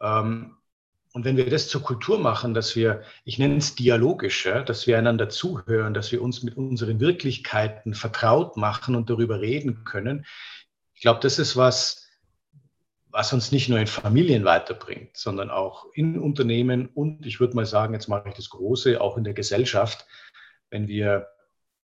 [0.00, 0.58] Ähm,
[1.12, 4.86] und wenn wir das zur Kultur machen, dass wir, ich nenne es dialogisch, ja, dass
[4.86, 10.24] wir einander zuhören, dass wir uns mit unseren Wirklichkeiten vertraut machen und darüber reden können,
[10.94, 12.08] ich glaube, das ist was,
[13.08, 17.66] was uns nicht nur in Familien weiterbringt, sondern auch in Unternehmen und ich würde mal
[17.66, 20.06] sagen, jetzt mache ich das Große, auch in der Gesellschaft,
[20.68, 21.26] wenn wir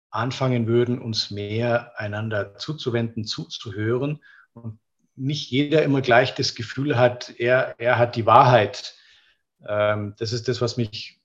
[0.10, 4.21] anfangen würden, uns mehr einander zuzuwenden, zuzuhören
[4.54, 4.80] und
[5.15, 8.95] nicht jeder immer gleich das Gefühl hat, er, er hat die Wahrheit
[9.67, 11.21] ähm, das ist das, was mich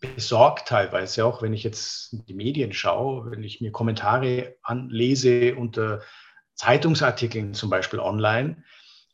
[0.00, 6.02] besorgt teilweise, auch wenn ich jetzt die Medien schaue, wenn ich mir Kommentare anlese unter
[6.54, 8.64] Zeitungsartikeln zum Beispiel online,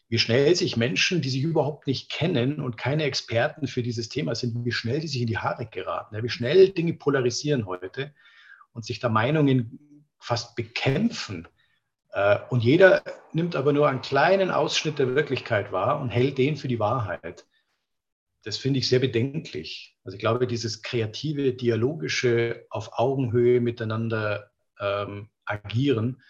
[0.09, 4.37] wie schnell sich Menschen, die sich überhaupt nicht kennen und keine Experten für dieses Thema
[4.37, 8.15] sind, wie schnell die sich in die Haare geraten, wie schnell Dinge polarisieren heute
[8.73, 11.49] und sich da Meinungen fast bekämpfen.
[12.13, 13.03] Äh, und jeder
[13.33, 17.45] nimmt aber nur einen kleinen Ausschnitt der Wirklichkeit wahr und hält den für die Wahrheit
[18.47, 19.97] das finde ich sehr bedenklich.
[20.05, 26.23] Also ich glaube, dieses kreative, dialogische, auf Augenhöhe miteinander ähm, agieren,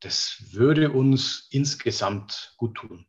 [0.00, 3.06] das würde uns insgesamt gut tun.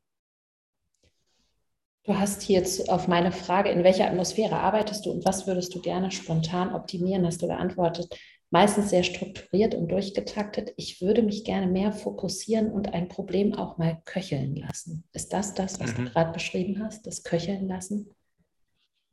[2.04, 5.74] Du hast hier jetzt auf meine Frage, in welcher Atmosphäre arbeitest du und was würdest
[5.74, 8.16] du gerne spontan optimieren, hast du geantwortet.
[8.52, 10.72] Meistens sehr strukturiert und durchgetaktet.
[10.78, 15.04] Ich würde mich gerne mehr fokussieren und ein Problem auch mal köcheln lassen.
[15.14, 16.06] Ist das das, was mhm.
[16.06, 18.15] du gerade beschrieben hast, das Köcheln lassen?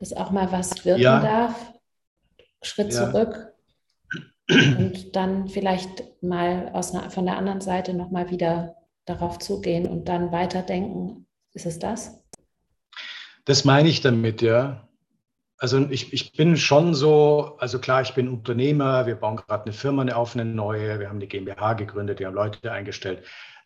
[0.02, 1.20] Dass auch mal was wirken ja.
[1.20, 1.72] darf,
[2.60, 3.08] Schritt ja.
[3.08, 3.52] zurück
[4.50, 10.08] und dann vielleicht mal aus einer, von der anderen Seite nochmal wieder darauf zugehen und
[10.08, 11.26] dann weiterdenken.
[11.54, 12.20] Ist es das?
[13.44, 14.88] Das meine ich damit, ja.
[15.56, 19.72] Also ich, ich bin schon so, also klar, ich bin Unternehmer, wir bauen gerade eine
[19.72, 23.22] Firma auf, eine neue, wir haben eine GmbH gegründet, wir haben Leute eingestellt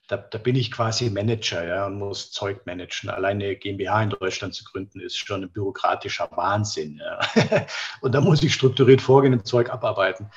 [0.08, 3.10] da, da, bin ich quasi Manager ja, und muss Zeug managen.
[3.10, 6.98] Alleine GmbH in Deutschland zu gründen, ist schon ein bürokratischer Wahnsinn.
[6.98, 7.20] Ja.
[8.00, 10.30] und da muss ich strukturiert vorgehen und Zeug abarbeiten.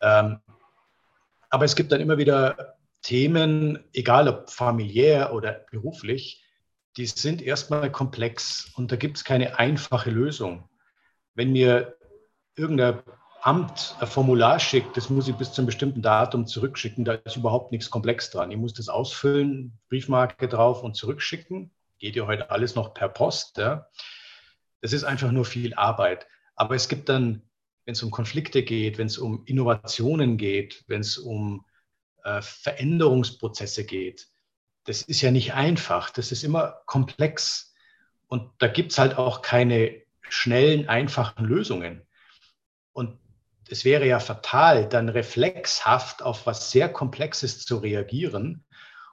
[0.00, 0.40] Ähm,
[1.50, 6.44] aber es gibt dann immer wieder Themen, egal ob familiär oder beruflich,
[6.96, 10.68] die sind erstmal komplex und da gibt es keine einfache Lösung.
[11.34, 11.96] Wenn mir
[12.56, 13.00] irgendein
[13.42, 17.04] Amt ein Formular schickt, das muss ich bis zu einem bestimmten Datum zurückschicken.
[17.04, 18.50] Da ist überhaupt nichts komplex dran.
[18.50, 21.70] Ich muss das ausfüllen, Briefmarke drauf und zurückschicken.
[21.98, 23.58] Geht ja heute alles noch per Post.
[23.58, 23.88] Ja.
[24.80, 26.26] Das ist einfach nur viel Arbeit.
[26.56, 27.42] Aber es gibt dann,
[27.84, 31.64] wenn es um Konflikte geht, wenn es um Innovationen geht, wenn es um
[32.24, 34.28] äh, Veränderungsprozesse geht,
[34.84, 36.10] das ist ja nicht einfach.
[36.10, 37.74] Das ist immer komplex.
[38.26, 42.07] Und da gibt es halt auch keine schnellen, einfachen Lösungen.
[43.70, 48.64] Es wäre ja fatal, dann reflexhaft auf was sehr Komplexes zu reagieren.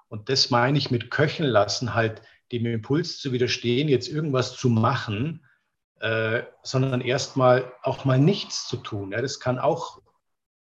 [0.08, 4.70] Und das meine ich mit köcheln lassen, halt dem Impuls zu widerstehen, jetzt irgendwas zu
[4.70, 5.46] machen,
[6.00, 9.12] äh, sondern erstmal auch mal nichts zu tun.
[9.12, 10.02] Ja, das kann auch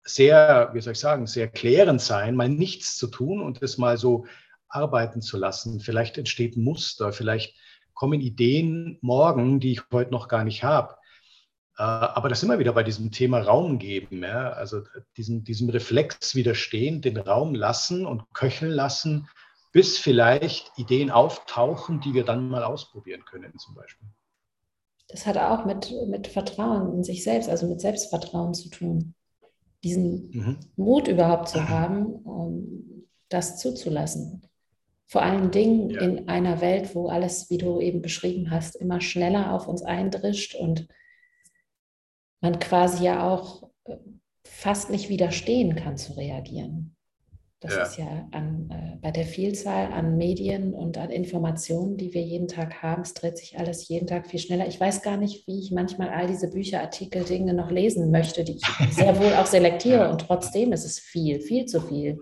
[0.05, 3.99] sehr, wie soll ich sagen, sehr klärend sein, mal nichts zu tun und das mal
[3.99, 4.27] so
[4.69, 5.81] arbeiten zu lassen.
[5.81, 7.57] Vielleicht entsteht ein Muster, vielleicht
[7.95, 10.97] kommen Ideen morgen, die ich heute noch gar nicht habe.
[11.83, 14.53] Äh, aber das immer wieder bei diesem Thema Raum geben, ja?
[14.53, 14.83] also
[15.17, 19.29] diesem, diesem Reflex widerstehen, den Raum lassen und köcheln lassen,
[19.73, 24.07] bis vielleicht Ideen auftauchen, die wir dann mal ausprobieren können, zum Beispiel.
[25.09, 29.15] Das hat auch mit, mit Vertrauen in sich selbst, also mit Selbstvertrauen zu tun.
[29.83, 30.57] Diesen mhm.
[30.77, 34.47] Mut überhaupt zu haben, um das zuzulassen.
[35.07, 36.01] Vor allen Dingen ja.
[36.01, 40.55] in einer Welt, wo alles, wie du eben beschrieben hast, immer schneller auf uns eindrischt
[40.55, 40.87] und
[42.43, 43.97] man quasi ja auch äh,
[44.45, 46.95] fast nicht widerstehen kann zu reagieren.
[47.61, 47.83] Das ja.
[47.85, 52.49] ist ja an, äh, bei der Vielzahl an Medien und an Informationen, die wir jeden
[52.49, 54.67] Tag haben, es dreht sich alles jeden Tag viel schneller.
[54.67, 58.43] Ich weiß gar nicht, wie ich manchmal all diese Bücher, Artikel, Dinge noch lesen möchte,
[58.43, 60.11] die ich sehr wohl auch selektiere.
[60.11, 62.19] Und trotzdem ist es viel, viel zu viel.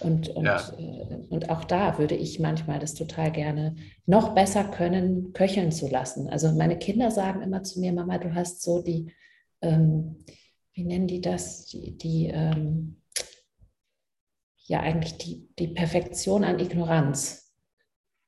[0.00, 0.60] Und, und, ja.
[0.76, 5.88] äh, und auch da würde ich manchmal das total gerne noch besser können, köcheln zu
[5.88, 6.28] lassen.
[6.28, 9.12] Also meine Kinder sagen immer zu mir, Mama, du hast so die,
[9.62, 10.24] ähm,
[10.72, 13.02] wie nennen die das, die, die ähm,
[14.68, 17.52] ja eigentlich die, die Perfektion an Ignoranz.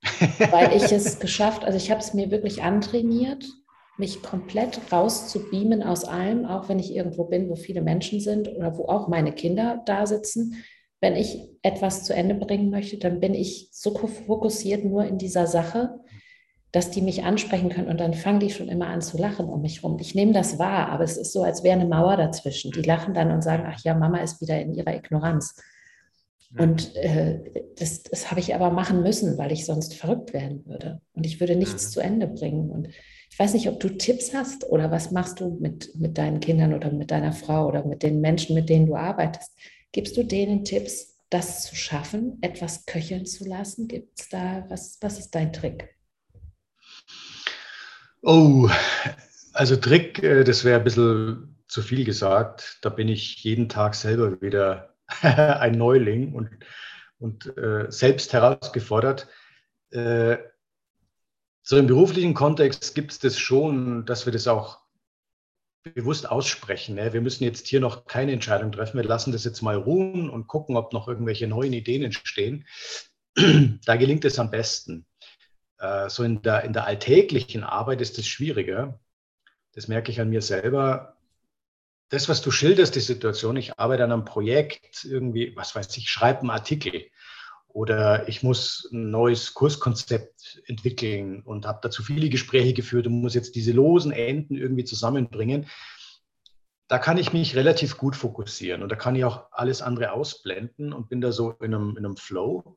[0.50, 3.44] Weil ich es geschafft, also ich habe es mir wirklich antrainiert,
[3.98, 8.76] mich komplett rauszubeamen aus allem, auch wenn ich irgendwo bin, wo viele Menschen sind oder
[8.78, 10.64] wo auch meine Kinder da sitzen.
[11.02, 15.46] Wenn ich etwas zu Ende bringen möchte, dann bin ich so fokussiert nur in dieser
[15.46, 15.99] Sache,
[16.72, 19.60] dass die mich ansprechen können und dann fangen die schon immer an zu lachen um
[19.60, 19.98] mich rum.
[20.00, 22.70] Ich nehme das wahr, aber es ist so, als wäre eine Mauer dazwischen.
[22.70, 25.56] Die lachen dann und sagen, ach ja, Mama ist wieder in ihrer Ignoranz.
[26.58, 27.40] Und äh,
[27.76, 31.00] das, das habe ich aber machen müssen, weil ich sonst verrückt werden würde.
[31.12, 31.90] Und ich würde nichts mhm.
[31.90, 32.70] zu Ende bringen.
[32.70, 32.88] Und
[33.30, 36.74] ich weiß nicht, ob du Tipps hast oder was machst du mit, mit deinen Kindern
[36.74, 39.56] oder mit deiner Frau oder mit den Menschen, mit denen du arbeitest.
[39.92, 43.86] Gibst du denen Tipps, das zu schaffen, etwas köcheln zu lassen?
[43.86, 45.94] Gibt es da, was, was ist dein Trick?
[48.22, 48.68] Oh,
[49.54, 52.78] also Trick, äh, das wäre ein bisschen zu viel gesagt.
[52.82, 56.50] Da bin ich jeden Tag selber wieder ein Neuling und,
[57.18, 59.28] und äh, selbst herausgefordert.
[59.90, 60.38] Äh,
[61.62, 64.80] so im beruflichen Kontext gibt es das schon, dass wir das auch
[65.82, 66.96] bewusst aussprechen.
[66.96, 67.12] Ne?
[67.12, 68.98] Wir müssen jetzt hier noch keine Entscheidung treffen.
[68.98, 72.66] Wir lassen das jetzt mal ruhen und gucken, ob noch irgendwelche neuen Ideen entstehen.
[73.84, 75.06] da gelingt es am besten.
[75.80, 79.00] Äh, so in der, in der alltäglichen Arbeit ist es schwieriger.
[79.72, 81.16] Das merke ich an mir selber
[82.10, 86.10] das, was du schilderst, die Situation, ich arbeite an einem Projekt, irgendwie, was weiß ich,
[86.10, 87.04] schreibe einen Artikel
[87.68, 93.34] oder ich muss ein neues Kurskonzept entwickeln und habe dazu viele Gespräche geführt und muss
[93.34, 95.66] jetzt diese losen Enden irgendwie zusammenbringen.
[96.88, 100.92] Da kann ich mich relativ gut fokussieren und da kann ich auch alles andere ausblenden
[100.92, 102.76] und bin da so in einem, in einem Flow.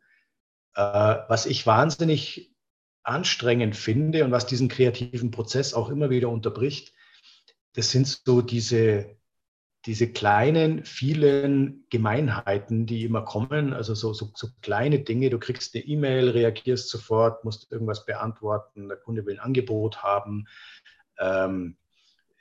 [0.75, 2.52] Äh, was ich wahnsinnig
[3.03, 6.93] anstrengend finde und was diesen kreativen Prozess auch immer wieder unterbricht,
[7.73, 9.17] das sind so diese
[9.85, 15.75] diese kleinen, vielen Gemeinheiten, die immer kommen, also so, so, so kleine Dinge, du kriegst
[15.75, 20.47] eine E-Mail, reagierst sofort, musst irgendwas beantworten, der Kunde will ein Angebot haben.
[21.19, 21.75] Ähm,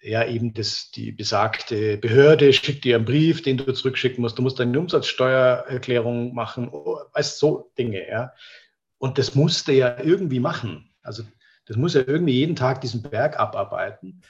[0.02, 4.38] ja, eben das, die besagte Behörde schickt dir einen Brief, den du zurückschicken musst.
[4.38, 8.32] Du musst deine Umsatzsteuererklärung machen, oh, weißt so Dinge, ja.
[9.02, 10.88] Und das musst du ja irgendwie machen.
[11.02, 11.24] Also
[11.66, 14.22] das muss ja irgendwie jeden Tag diesen Berg abarbeiten.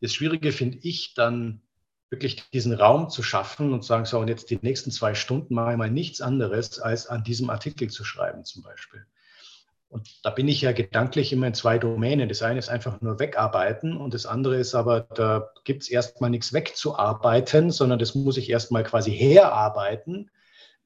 [0.00, 1.60] Das Schwierige finde ich dann,
[2.08, 5.54] wirklich diesen Raum zu schaffen und zu sagen, so, und jetzt die nächsten zwei Stunden
[5.54, 9.04] mache ich mal nichts anderes, als an diesem Artikel zu schreiben zum Beispiel.
[9.88, 12.28] Und da bin ich ja gedanklich immer in zwei Domänen.
[12.28, 16.30] Das eine ist einfach nur wegarbeiten und das andere ist aber, da gibt es erstmal
[16.30, 20.30] nichts wegzuarbeiten, sondern das muss ich erstmal quasi herarbeiten,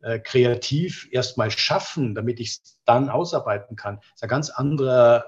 [0.07, 3.96] äh, kreativ erstmal schaffen, damit ich es dann ausarbeiten kann.
[3.96, 5.24] Das ist ein ganz anderer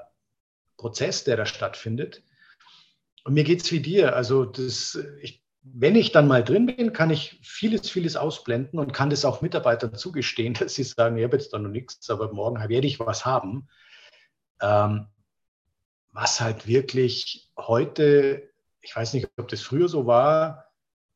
[0.77, 2.23] Prozess, der da stattfindet.
[3.25, 4.15] Und mir geht es wie dir.
[4.15, 8.93] Also das, ich wenn ich dann mal drin bin, kann ich vieles, vieles ausblenden und
[8.93, 12.33] kann das auch Mitarbeitern zugestehen, dass sie sagen, ich habe jetzt da noch nichts, aber
[12.33, 13.69] morgen werde ich was haben.
[14.61, 15.09] Ähm,
[16.13, 18.49] was halt wirklich heute,
[18.81, 20.68] ich weiß nicht, ob das früher so war,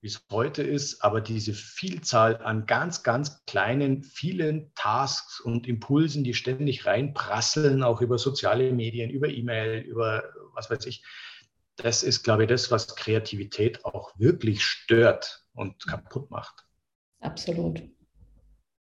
[0.03, 6.24] wie es heute ist, aber diese Vielzahl an ganz, ganz kleinen, vielen Tasks und Impulsen,
[6.24, 10.24] die ständig reinprasseln, auch über soziale Medien, über E-Mail, über
[10.55, 11.05] was weiß ich,
[11.76, 16.66] das ist, glaube ich, das, was Kreativität auch wirklich stört und kaputt macht.
[17.20, 17.80] Absolut.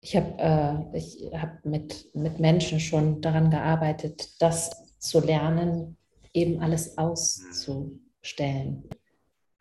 [0.01, 5.97] Ich habe äh, hab mit, mit Menschen schon daran gearbeitet, das zu lernen,
[6.33, 8.87] eben alles auszustellen.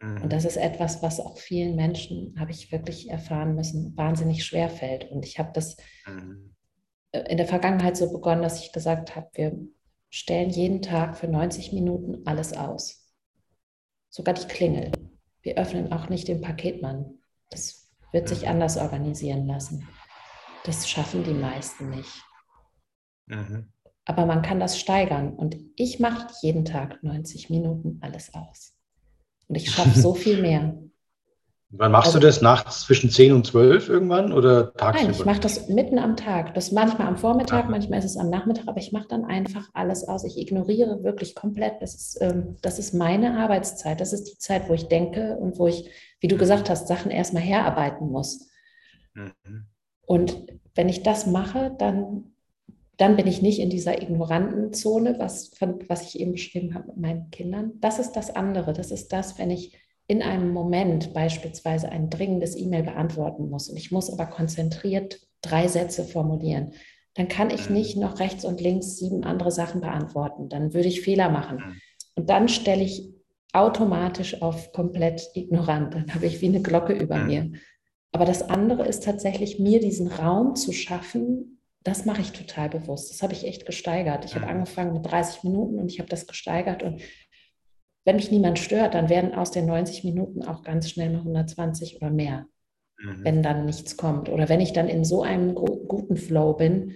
[0.00, 0.22] Mhm.
[0.22, 4.68] Und das ist etwas, was auch vielen Menschen, habe ich wirklich erfahren müssen, wahnsinnig schwer
[4.68, 5.10] fällt.
[5.10, 5.76] Und ich habe das
[6.06, 6.54] mhm.
[7.12, 9.56] in der Vergangenheit so begonnen, dass ich gesagt habe, wir
[10.10, 13.12] stellen jeden Tag für 90 Minuten alles aus.
[14.10, 14.92] Sogar die Klingel.
[15.42, 17.18] Wir öffnen auch nicht den Paketmann.
[17.50, 18.48] Das wird sich mhm.
[18.48, 19.88] anders organisieren lassen.
[20.64, 22.22] Das schaffen die meisten nicht.
[23.26, 23.72] Mhm.
[24.04, 25.34] Aber man kann das steigern.
[25.34, 28.75] Und ich mache jeden Tag 90 Minuten alles aus.
[29.48, 30.78] Und ich schaffe so viel mehr.
[31.70, 32.40] Wann machst also, du das?
[32.40, 35.08] Nachts zwischen 10 und 12 irgendwann oder tagsüber?
[35.08, 36.54] Nein, ich mache das mitten am Tag.
[36.54, 37.70] Das manchmal am Vormittag, Aha.
[37.70, 40.24] manchmal ist es am Nachmittag, aber ich mache dann einfach alles aus.
[40.24, 41.82] Ich ignoriere wirklich komplett.
[41.82, 44.00] Das ist, ähm, das ist meine Arbeitszeit.
[44.00, 45.90] Das ist die Zeit, wo ich denke und wo ich,
[46.20, 48.48] wie du gesagt hast, Sachen erstmal herarbeiten muss.
[49.14, 49.66] Mhm.
[50.02, 52.35] Und wenn ich das mache, dann,
[52.96, 56.88] dann bin ich nicht in dieser ignoranten Zone, was, von, was ich eben beschrieben habe
[56.88, 57.72] mit meinen Kindern.
[57.80, 58.72] Das ist das andere.
[58.72, 59.76] Das ist das, wenn ich
[60.06, 65.68] in einem Moment beispielsweise ein dringendes E-Mail beantworten muss und ich muss aber konzentriert drei
[65.68, 66.72] Sätze formulieren,
[67.14, 67.76] dann kann ich mhm.
[67.76, 70.48] nicht noch rechts und links sieben andere Sachen beantworten.
[70.48, 71.58] Dann würde ich Fehler machen.
[71.58, 71.80] Mhm.
[72.14, 73.12] Und dann stelle ich
[73.52, 75.94] automatisch auf komplett ignorant.
[75.94, 77.26] Dann habe ich wie eine Glocke über mhm.
[77.26, 77.52] mir.
[78.12, 81.55] Aber das andere ist tatsächlich, mir diesen Raum zu schaffen,
[81.86, 83.10] das mache ich total bewusst.
[83.10, 84.24] Das habe ich echt gesteigert.
[84.24, 87.00] Ich habe angefangen mit 30 Minuten und ich habe das gesteigert und
[88.06, 91.96] wenn mich niemand stört, dann werden aus den 90 Minuten auch ganz schnell noch 120
[91.96, 92.46] oder mehr,
[92.98, 93.24] mhm.
[93.24, 94.28] wenn dann nichts kommt.
[94.28, 96.94] Oder wenn ich dann in so einem guten Flow bin.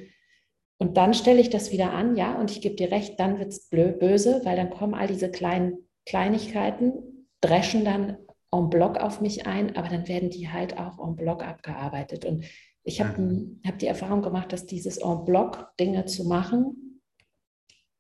[0.78, 3.49] Und dann stelle ich das wieder an, ja, und ich gebe dir recht, dann wird
[3.49, 8.16] es böse, weil dann kommen all diese kleinen Kleinigkeiten, dreschen dann
[8.53, 12.24] en bloc auf mich ein, aber dann werden die halt auch en bloc abgearbeitet.
[12.24, 12.45] Und
[12.91, 13.61] ich habe mhm.
[13.66, 16.91] hab die Erfahrung gemacht, dass dieses en bloc Dinge zu machen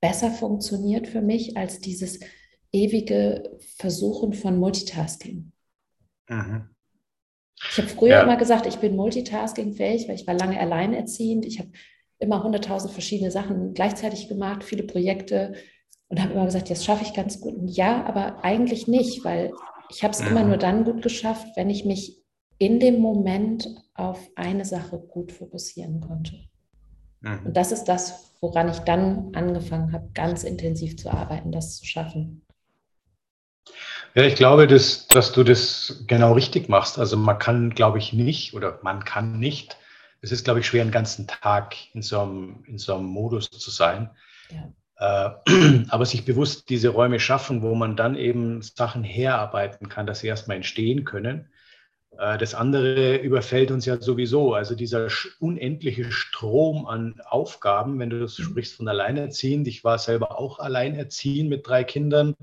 [0.00, 2.20] besser funktioniert für mich als dieses
[2.72, 5.52] ewige Versuchen von Multitasking.
[6.28, 6.70] Mhm.
[7.70, 8.22] Ich habe früher ja.
[8.22, 11.44] immer gesagt, ich bin multitasking-fähig, weil ich war lange alleinerziehend.
[11.44, 11.70] Ich habe
[12.18, 15.54] immer hunderttausend verschiedene Sachen gleichzeitig gemacht, viele Projekte
[16.08, 17.54] und habe immer gesagt, jetzt schaffe ich ganz gut.
[17.54, 19.52] Und ja, aber eigentlich nicht, weil
[19.90, 20.28] ich habe es mhm.
[20.28, 22.19] immer nur dann gut geschafft, wenn ich mich
[22.60, 26.38] in dem Moment auf eine Sache gut fokussieren konnte.
[27.20, 27.46] Mhm.
[27.46, 31.86] Und das ist das, woran ich dann angefangen habe, ganz intensiv zu arbeiten, das zu
[31.86, 32.42] schaffen.
[34.14, 36.98] Ja, ich glaube, dass, dass du das genau richtig machst.
[36.98, 39.78] Also man kann, glaube ich, nicht oder man kann nicht.
[40.20, 43.48] Es ist, glaube ich, schwer, einen ganzen Tag in so einem, in so einem Modus
[43.48, 44.10] zu sein.
[44.98, 45.34] Ja.
[45.46, 50.20] Äh, aber sich bewusst diese Räume schaffen, wo man dann eben Sachen herarbeiten kann, dass
[50.20, 51.48] sie erstmal entstehen können.
[52.18, 54.54] Äh, das andere überfällt uns ja sowieso.
[54.54, 55.08] Also dieser
[55.38, 58.44] unendliche Strom an Aufgaben, wenn du das mhm.
[58.44, 59.68] sprichst von alleinerziehend.
[59.68, 62.34] Ich war selber auch alleinerziehend mit drei Kindern.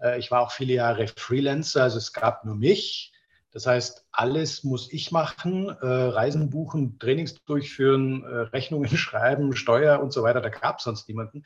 [0.00, 3.12] Äh, ich war auch viele Jahre Freelancer, also es gab nur mich.
[3.50, 10.12] Das heißt, alles muss ich machen, äh, Reisen buchen, Trainings durchführen, Rechnungen schreiben, Steuer und
[10.12, 10.40] so weiter.
[10.40, 11.44] Da gab es sonst niemanden.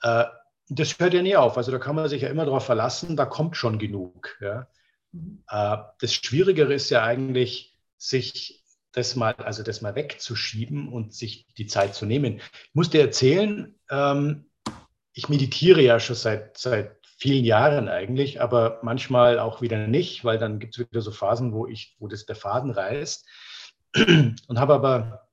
[0.00, 1.56] das hört ja nie auf.
[1.56, 4.36] Also da kann man sich ja immer darauf verlassen, da kommt schon genug.
[4.40, 4.66] Ja.
[5.12, 5.42] Mhm.
[5.46, 11.66] das Schwierigere ist ja eigentlich, sich das mal, also das mal wegzuschieben und sich die
[11.66, 12.40] Zeit zu nehmen.
[12.52, 14.46] Ich muss dir erzählen, ähm,
[15.14, 20.38] ich meditiere ja schon seit, seit vielen Jahren eigentlich, aber manchmal auch wieder nicht, weil
[20.38, 23.26] dann gibt es wieder so Phasen, wo ich, wo das der Faden reißt.
[23.96, 25.28] Und habe aber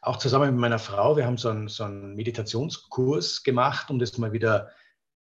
[0.00, 4.16] auch zusammen mit meiner Frau, wir haben so einen, so einen Meditationskurs gemacht, um das
[4.18, 4.70] mal wieder,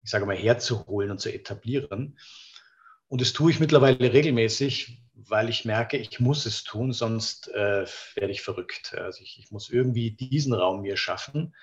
[0.03, 2.17] ich sage mal, herzuholen und zu etablieren.
[3.13, 7.85] Und das tue ich mittlerweile regelmäßig, weil ich merke, ich muss es tun, sonst äh,
[8.15, 8.95] werde ich verrückt.
[8.97, 11.53] Also ich, ich muss irgendwie diesen Raum mir schaffen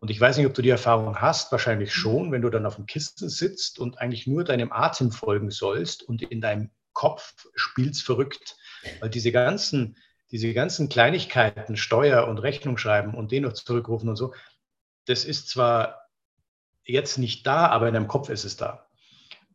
[0.00, 2.00] und ich weiß nicht, ob du die Erfahrung hast, wahrscheinlich mhm.
[2.00, 6.02] schon, wenn du dann auf dem Kissen sitzt und eigentlich nur deinem Atem folgen sollst
[6.02, 8.58] und in deinem Kopf spielst verrückt,
[9.00, 9.96] weil diese ganzen,
[10.30, 14.34] diese ganzen Kleinigkeiten, Steuer und Rechnung schreiben und den noch zurückrufen und so,
[15.06, 16.10] das ist zwar
[16.84, 18.85] jetzt nicht da, aber in deinem Kopf ist es da.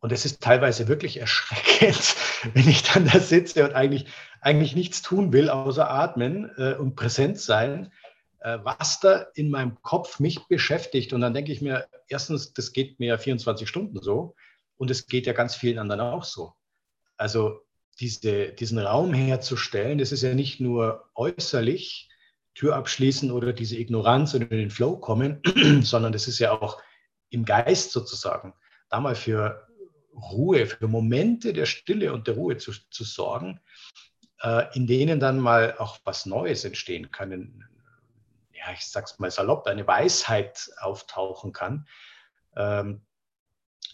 [0.01, 2.15] Und es ist teilweise wirklich erschreckend,
[2.53, 4.05] wenn ich dann da sitze und eigentlich,
[4.41, 7.91] eigentlich nichts tun will, außer atmen äh, und präsent sein
[8.41, 11.13] äh, was da in meinem Kopf mich beschäftigt.
[11.13, 14.35] Und dann denke ich mir, erstens, das geht mir ja 24 Stunden so
[14.77, 16.53] und es geht ja ganz vielen anderen auch so.
[17.17, 17.61] Also
[17.99, 22.09] diese, diesen Raum herzustellen, das ist ja nicht nur äußerlich,
[22.53, 25.41] Tür abschließen oder diese Ignoranz oder in den Flow kommen,
[25.83, 26.81] sondern das ist ja auch
[27.29, 28.53] im Geist sozusagen.
[28.89, 29.67] da mal für
[30.13, 33.59] Ruhe, für Momente der Stille und der Ruhe zu, zu sorgen,
[34.41, 37.67] äh, in denen dann mal auch was Neues entstehen kann.
[38.53, 41.87] Ja, ich sag's mal salopp, eine Weisheit auftauchen kann.
[42.55, 43.01] Ähm,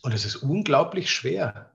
[0.03, 1.71] und es ist unglaublich schwer.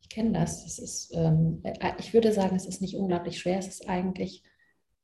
[0.00, 0.64] Ich kenne das.
[0.64, 4.42] das ist, ähm, äh, ich würde sagen, es ist nicht unglaublich schwer, es ist eigentlich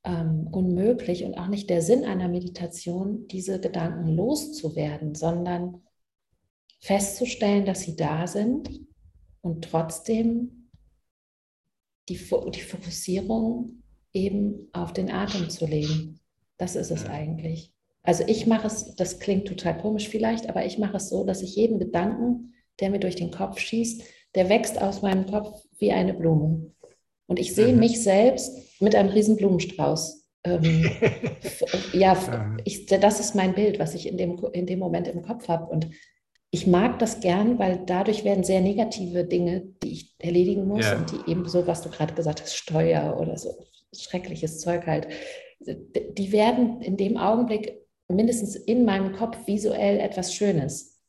[0.05, 5.83] ähm, unmöglich und auch nicht der Sinn einer Meditation, diese Gedanken loszuwerden, sondern
[6.81, 8.71] festzustellen, dass sie da sind
[9.43, 10.71] und trotzdem
[12.09, 16.21] die, die Fokussierung eben auf den Atem zu legen.
[16.57, 17.73] Das ist es eigentlich.
[18.03, 21.43] Also ich mache es, das klingt total komisch vielleicht, aber ich mache es so, dass
[21.43, 24.03] ich jeden Gedanken, der mir durch den Kopf schießt,
[24.35, 26.73] der wächst aus meinem Kopf wie eine Blume.
[27.27, 27.81] Und ich sehe mhm.
[27.81, 30.29] mich selbst mit einem riesen Blumenstrauß.
[30.45, 30.91] Ähm,
[31.93, 35.49] ja, ich, das ist mein Bild, was ich in dem, in dem Moment im Kopf
[35.49, 35.67] habe.
[35.67, 35.91] Und
[36.51, 40.97] ich mag das gern, weil dadurch werden sehr negative Dinge, die ich erledigen muss ja.
[40.97, 45.09] und die eben so, was du gerade gesagt hast, Steuer oder so schreckliches Zeug halt,
[45.61, 51.01] die werden in dem Augenblick mindestens in meinem Kopf visuell etwas Schönes.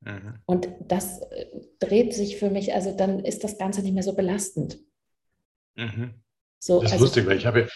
[0.00, 0.38] Mhm.
[0.46, 1.46] Und das äh,
[1.78, 4.78] dreht sich für mich, also dann ist das Ganze nicht mehr so belastend.
[5.76, 6.14] Mhm.
[6.58, 7.68] So, das ist also, lustig, weil ich habe,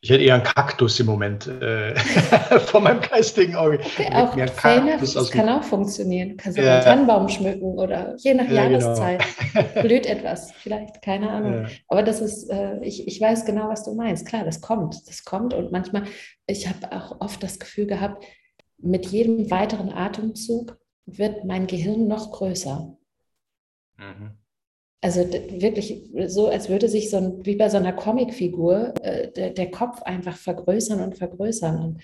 [0.00, 1.94] ich hätte eher einen Kaktus im Moment äh,
[2.66, 3.80] vor meinem geistigen Auge.
[3.80, 6.30] Okay, auch Kaktus das kann auch funktionieren.
[6.30, 6.74] Du kannst ja.
[6.74, 8.78] einen Tannenbaum schmücken oder je nach ja, genau.
[8.78, 9.82] Jahreszeit genau.
[9.82, 11.62] blüht etwas, vielleicht, keine Ahnung.
[11.64, 11.68] Ja.
[11.88, 14.24] Aber das ist, äh, ich, ich weiß genau, was du meinst.
[14.26, 16.04] Klar, das kommt, das kommt und manchmal,
[16.46, 18.24] ich habe auch oft das Gefühl gehabt,
[18.78, 22.96] mit jedem weiteren Atemzug wird mein Gehirn noch größer.
[23.96, 24.38] Mhm.
[25.00, 29.50] Also wirklich so, als würde sich so ein, wie bei so einer Comicfigur, äh, der,
[29.50, 31.80] der, Kopf einfach vergrößern und vergrößern.
[31.80, 32.02] Und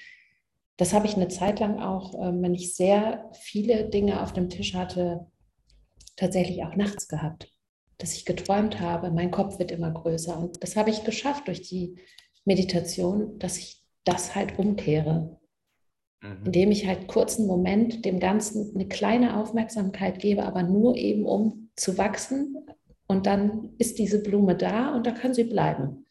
[0.76, 4.49] das habe ich eine Zeit lang auch, äh, wenn ich sehr viele Dinge auf dem
[4.49, 5.26] Tisch hatte,
[6.16, 7.51] tatsächlich auch nachts gehabt.
[7.99, 10.38] Dass ich geträumt habe, mein Kopf wird immer größer.
[10.38, 11.97] Und das habe ich geschafft durch die
[12.45, 15.40] Meditation, dass ich das halt umkehre.
[16.22, 16.47] Mhm.
[16.47, 21.70] Indem ich halt kurzen Moment dem Ganzen eine kleine Aufmerksamkeit gebe, aber nur eben um
[21.76, 22.57] zu wachsen,
[23.07, 26.07] und dann ist diese Blume da und da kann sie bleiben.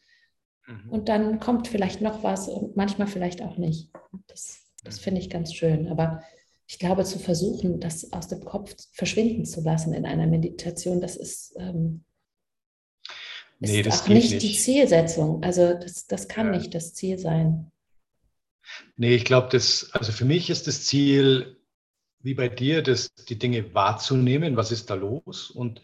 [0.66, 0.90] Mhm.
[0.90, 3.90] Und dann kommt vielleicht noch was und manchmal vielleicht auch nicht.
[4.26, 5.88] Das, das finde ich ganz schön.
[5.88, 6.22] Aber
[6.66, 11.16] ich glaube, zu versuchen, das aus dem Kopf verschwinden zu lassen in einer Meditation, das
[11.16, 12.04] ist, ähm,
[13.60, 15.42] ist nee, das auch nicht, nicht, die Zielsetzung.
[15.42, 16.58] Also das, das kann ja.
[16.58, 17.70] nicht das Ziel sein.
[18.96, 21.58] Nee, ich glaube, das, also für mich ist das Ziel,
[22.20, 25.82] wie bei dir, das, die Dinge wahrzunehmen, was ist da los und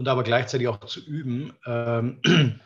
[0.00, 2.22] und aber gleichzeitig auch zu üben, ähm,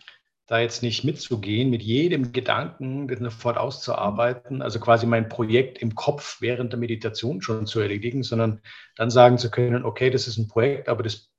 [0.47, 5.97] da jetzt nicht mitzugehen, mit jedem Gedanken das sofort auszuarbeiten, also quasi mein Projekt im
[5.97, 8.63] Kopf während der Meditation schon zu erledigen, sondern
[8.95, 11.33] dann sagen zu können, okay, das ist ein Projekt, aber das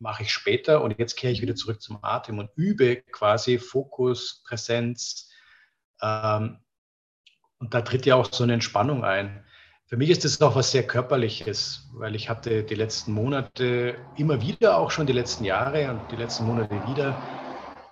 [0.00, 4.42] mache ich später und jetzt kehre ich wieder zurück zum Atem und übe quasi Fokus,
[4.46, 5.30] Präsenz.
[6.02, 6.58] Ähm,
[7.58, 9.46] und da tritt ja auch so eine Entspannung ein.
[9.88, 14.42] Für mich ist das auch was sehr Körperliches, weil ich hatte die letzten Monate immer
[14.42, 17.16] wieder, auch schon die letzten Jahre und die letzten Monate wieder,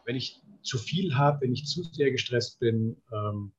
[0.04, 3.54] wenn ich zu viel habe, wenn ich zu sehr gestresst bin, ähm,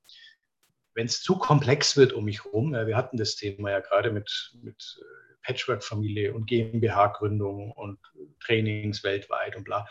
[0.93, 2.75] wenn es zu komplex wird um mich herum.
[2.75, 7.97] Ja, wir hatten das Thema ja gerade mit, mit äh, Patchwork-Familie und GmbH-Gründung und
[8.39, 9.87] Trainings weltweit und bla.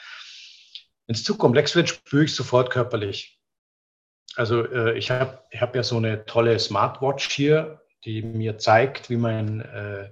[1.08, 3.40] Wenn es zu komplex wird, spüre ich sofort körperlich.
[4.36, 9.16] Also äh, ich habe hab ja so eine tolle Smartwatch hier, die mir zeigt, wie
[9.16, 10.10] mein, äh,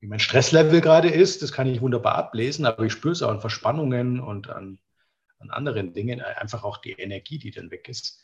[0.00, 1.42] wie mein Stresslevel gerade ist.
[1.42, 4.78] Das kann ich wunderbar ablesen, aber ich spüre es auch an Verspannungen und an,
[5.38, 8.22] an anderen Dingen, einfach auch die Energie, die dann weg ist.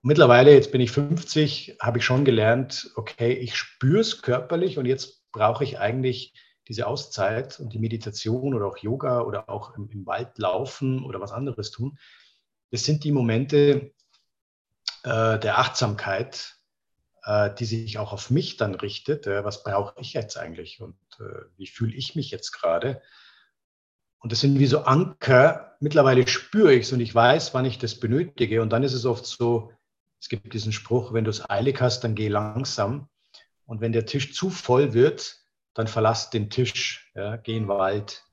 [0.00, 4.86] Mittlerweile, jetzt bin ich 50, habe ich schon gelernt, okay, ich spüre es körperlich und
[4.86, 6.34] jetzt brauche ich eigentlich
[6.68, 11.20] diese Auszeit und die Meditation oder auch Yoga oder auch im, im Wald laufen oder
[11.20, 11.98] was anderes tun.
[12.70, 13.92] Das sind die Momente
[15.04, 16.61] äh, der Achtsamkeit, äh,
[17.54, 19.26] die sich auch auf mich dann richtet.
[19.26, 23.00] Äh, was brauche ich jetzt eigentlich und äh, wie fühle ich mich jetzt gerade?
[24.18, 25.76] Und das sind wie so Anker.
[25.80, 28.62] Mittlerweile spüre ich es und ich weiß, wann ich das benötige.
[28.62, 29.72] Und dann ist es oft so,
[30.20, 33.08] es gibt diesen Spruch, wenn du es eilig hast, dann geh langsam.
[33.66, 35.38] Und wenn der Tisch zu voll wird,
[35.74, 38.24] dann verlass den Tisch, ja, geh in den Wald,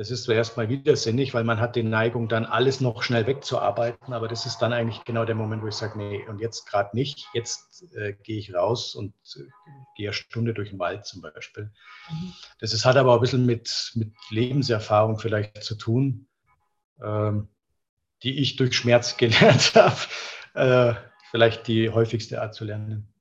[0.00, 4.14] das ist zuerst mal widersinnig, weil man hat die Neigung, dann alles noch schnell wegzuarbeiten.
[4.14, 6.96] Aber das ist dann eigentlich genau der Moment, wo ich sage, nee, und jetzt gerade
[6.96, 7.26] nicht.
[7.34, 9.40] Jetzt äh, gehe ich raus und äh,
[9.96, 11.70] gehe eine Stunde durch den Wald zum Beispiel.
[12.10, 12.32] Mhm.
[12.60, 16.26] Das ist, hat aber auch ein bisschen mit, mit Lebenserfahrung vielleicht zu tun,
[17.02, 17.48] ähm,
[18.22, 19.96] die ich durch Schmerz gelernt habe.
[20.54, 20.94] Äh,
[21.30, 23.12] vielleicht die häufigste Art zu lernen.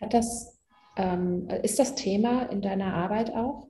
[0.00, 0.58] Hat das,
[0.96, 3.68] ähm, ist das Thema in deiner Arbeit auch?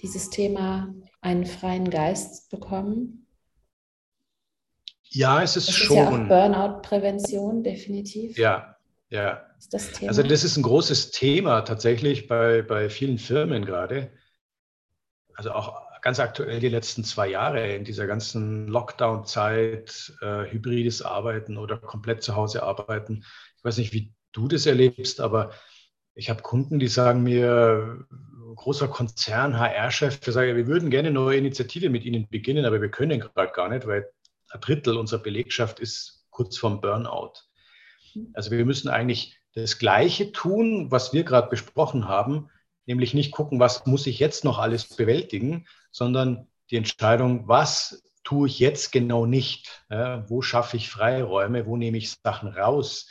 [0.00, 3.26] Dieses Thema, einen freien Geist bekommen?
[5.10, 5.96] Ja, es ist das schon.
[5.96, 8.36] Ist ja auch Burnout-Prävention, definitiv.
[8.38, 8.76] Ja,
[9.10, 9.44] ja.
[9.70, 14.12] Das also das ist ein großes Thema tatsächlich bei, bei vielen Firmen gerade.
[15.34, 21.56] Also auch ganz aktuell die letzten zwei Jahre in dieser ganzen Lockdown-Zeit, äh, hybrides Arbeiten
[21.56, 23.24] oder komplett zu Hause arbeiten.
[23.56, 25.50] Ich weiß nicht, wie du das erlebst, aber
[26.14, 28.06] ich habe Kunden, die sagen mir,
[28.58, 32.80] großer Konzern, HR-Chef, wir sagen, wir würden gerne eine neue Initiative mit Ihnen beginnen, aber
[32.82, 34.10] wir können gerade gar nicht, weil
[34.50, 37.32] ein Drittel unserer Belegschaft ist kurz vorm Burnout.
[38.34, 42.50] Also wir müssen eigentlich das Gleiche tun, was wir gerade besprochen haben,
[42.86, 48.48] nämlich nicht gucken, was muss ich jetzt noch alles bewältigen, sondern die Entscheidung, was tue
[48.48, 49.84] ich jetzt genau nicht?
[49.90, 51.66] Ja, wo schaffe ich Freiräume?
[51.66, 53.08] Wo nehme ich Sachen raus?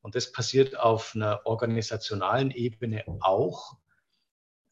[0.00, 3.76] Und das passiert auf einer organisationalen Ebene auch.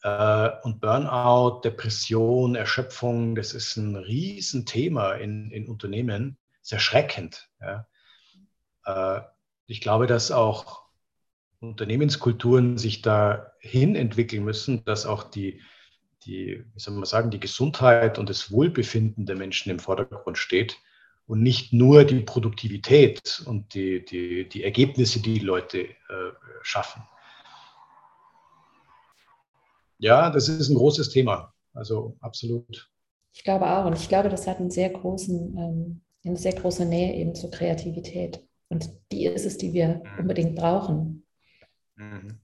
[0.05, 6.37] Äh, und Burnout, Depression, Erschöpfung, das ist ein Riesenthema in, in Unternehmen.
[6.61, 7.49] Sehr erschreckend.
[7.61, 7.87] Ja.
[8.85, 9.23] Äh,
[9.67, 10.83] ich glaube, dass auch
[11.61, 15.63] Unternehmenskulturen sich dahin entwickeln müssen, dass auch die,
[16.27, 20.77] die, wie soll man sagen, die Gesundheit und das Wohlbefinden der Menschen im Vordergrund steht
[21.27, 25.95] und nicht nur die Produktivität und die, die, die Ergebnisse, die, die Leute äh,
[26.61, 27.03] schaffen.
[30.05, 31.55] Ja, das ist ein großes Thema.
[31.73, 32.91] Also absolut.
[33.33, 33.87] Ich glaube auch.
[33.87, 37.51] Und ich glaube, das hat einen sehr großen, ähm, eine sehr große Nähe eben zur
[37.51, 38.47] Kreativität.
[38.69, 40.19] Und die ist es, die wir mhm.
[40.19, 41.27] unbedingt brauchen.
[41.97, 42.39] Mhm.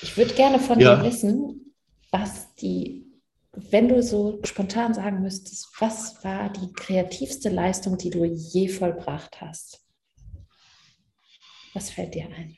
[0.00, 0.96] Ich würde gerne von ja.
[0.96, 1.74] dir wissen,
[2.10, 3.04] was die,
[3.52, 9.42] wenn du so spontan sagen müsstest, was war die kreativste Leistung, die du je vollbracht
[9.42, 9.84] hast?
[11.74, 12.56] Was fällt dir ein?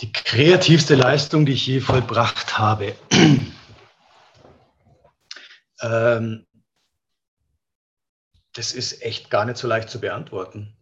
[0.00, 2.96] Die kreativste Leistung, die ich je vollbracht habe.
[5.80, 6.44] ähm,
[8.52, 10.76] das ist echt gar nicht so leicht zu beantworten.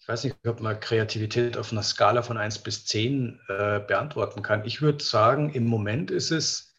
[0.00, 4.42] Ich weiß nicht, ob man Kreativität auf einer Skala von 1 bis 10 äh, beantworten
[4.42, 4.66] kann.
[4.66, 6.76] Ich würde sagen, im Moment ist es,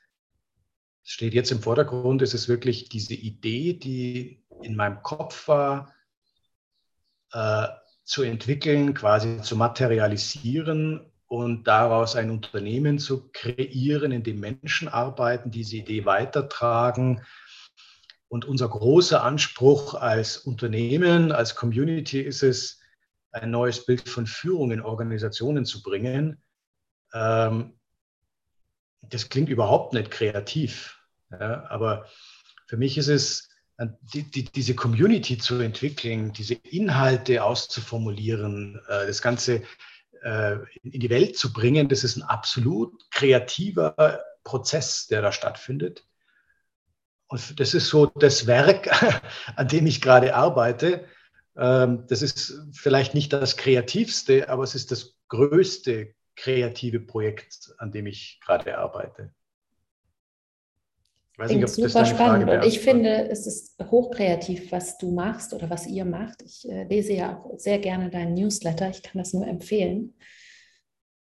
[1.01, 5.91] steht jetzt im Vordergrund, ist es wirklich diese Idee, die in meinem Kopf war,
[7.31, 7.67] äh,
[8.03, 15.49] zu entwickeln, quasi zu materialisieren und daraus ein Unternehmen zu kreieren, in dem Menschen arbeiten,
[15.49, 17.25] diese Idee weitertragen.
[18.27, 22.81] Und unser großer Anspruch als Unternehmen, als Community ist es,
[23.31, 26.43] ein neues Bild von Führung in Organisationen zu bringen.
[27.13, 27.79] Ähm,
[28.99, 32.07] das klingt überhaupt nicht kreativ, aber
[32.67, 33.47] für mich ist es,
[34.13, 39.65] die, diese Community zu entwickeln, diese Inhalte auszuformulieren, äh, das Ganze äh,
[40.23, 46.05] in die Welt zu bringen, das ist ein absolut kreativer Prozess, der da stattfindet.
[47.27, 48.89] Und das ist so das Werk,
[49.55, 51.05] an dem ich gerade arbeite.
[51.55, 57.91] Ähm, das ist vielleicht nicht das kreativste, aber es ist das größte kreative Projekt, an
[57.91, 59.33] dem ich gerade arbeite.
[61.41, 62.49] Weiß nicht, super spannend.
[62.49, 66.43] Und ich finde, es ist hochkreativ, was du machst oder was ihr macht.
[66.43, 68.89] Ich äh, lese ja auch sehr gerne deinen Newsletter.
[68.91, 70.13] Ich kann das nur empfehlen.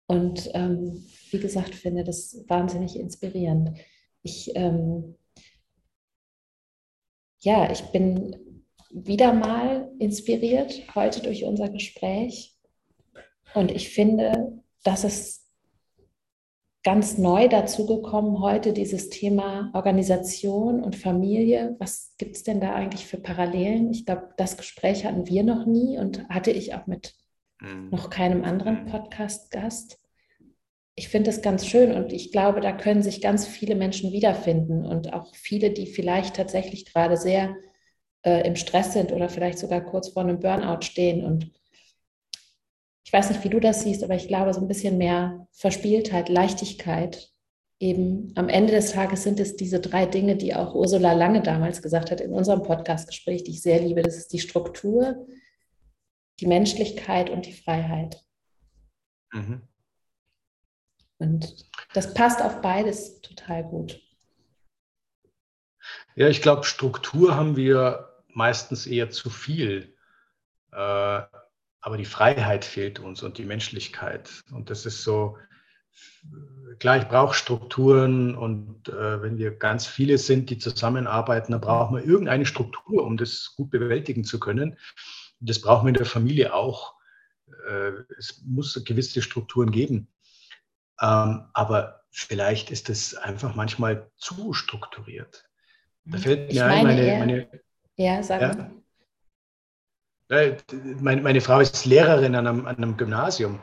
[0.08, 3.78] Und ähm, wie gesagt, finde das wahnsinnig inspirierend.
[4.22, 5.16] Ich, ähm,
[7.40, 8.36] ja, ich bin
[8.90, 12.58] wieder mal inspiriert heute durch unser Gespräch.
[13.54, 15.39] Und ich finde, dass es
[16.84, 21.76] ganz neu dazugekommen heute, dieses Thema Organisation und Familie.
[21.80, 23.92] Was gibt es denn da eigentlich für Parallelen?
[23.92, 27.16] Ich glaube, das Gespräch hatten wir noch nie und hatte ich auch mit
[27.60, 27.90] mhm.
[27.90, 28.88] noch keinem anderen mhm.
[28.88, 30.00] Podcast-Gast.
[30.96, 34.86] Ich finde das ganz schön und ich glaube, da können sich ganz viele Menschen wiederfinden
[34.86, 37.56] und auch viele, die vielleicht tatsächlich gerade sehr
[38.24, 41.52] äh, im Stress sind oder vielleicht sogar kurz vor einem Burnout stehen und
[43.10, 46.30] ich weiß nicht, wie du das siehst, aber ich glaube, so ein bisschen mehr Verspieltheit,
[46.30, 47.32] Leichtigkeit.
[47.80, 51.82] Eben am Ende des Tages sind es diese drei Dinge, die auch Ursula Lange damals
[51.82, 54.04] gesagt hat in unserem Podcastgespräch, die ich sehr liebe.
[54.04, 55.26] Das ist die Struktur,
[56.40, 58.24] die Menschlichkeit und die Freiheit.
[59.34, 59.64] Mhm.
[61.18, 64.00] Und das passt auf beides total gut.
[66.16, 69.96] Ja, ich glaube, Struktur haben wir meistens eher zu viel.
[70.72, 71.22] Äh,
[71.90, 74.44] aber die Freiheit fehlt uns und die Menschlichkeit.
[74.52, 75.40] Und das ist so
[76.78, 81.98] klar, ich brauche Strukturen und äh, wenn wir ganz viele sind, die zusammenarbeiten, dann brauchen
[81.98, 84.78] wir irgendeine Struktur, um das gut bewältigen zu können.
[85.40, 86.94] Das brauchen wir in der Familie auch.
[87.68, 90.10] Äh, es muss gewisse Strukturen geben.
[91.02, 95.50] Ähm, aber vielleicht ist es einfach manchmal zu strukturiert.
[96.06, 96.22] Da mhm.
[96.22, 97.62] fällt mir ein, meine, meine,
[97.96, 98.72] ja, sag ja,
[100.30, 103.60] meine, meine, Frau ist Lehrerin an einem, an einem Gymnasium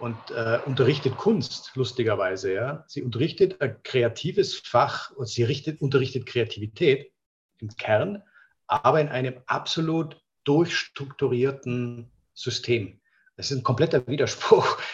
[0.00, 2.52] und äh, unterrichtet Kunst, lustigerweise.
[2.52, 2.84] Ja.
[2.88, 7.12] Sie unterrichtet ein kreatives Fach und sie richtet, unterrichtet Kreativität
[7.58, 8.22] im Kern,
[8.66, 13.00] aber in einem absolut durchstrukturierten System.
[13.36, 14.78] Das ist ein kompletter Widerspruch.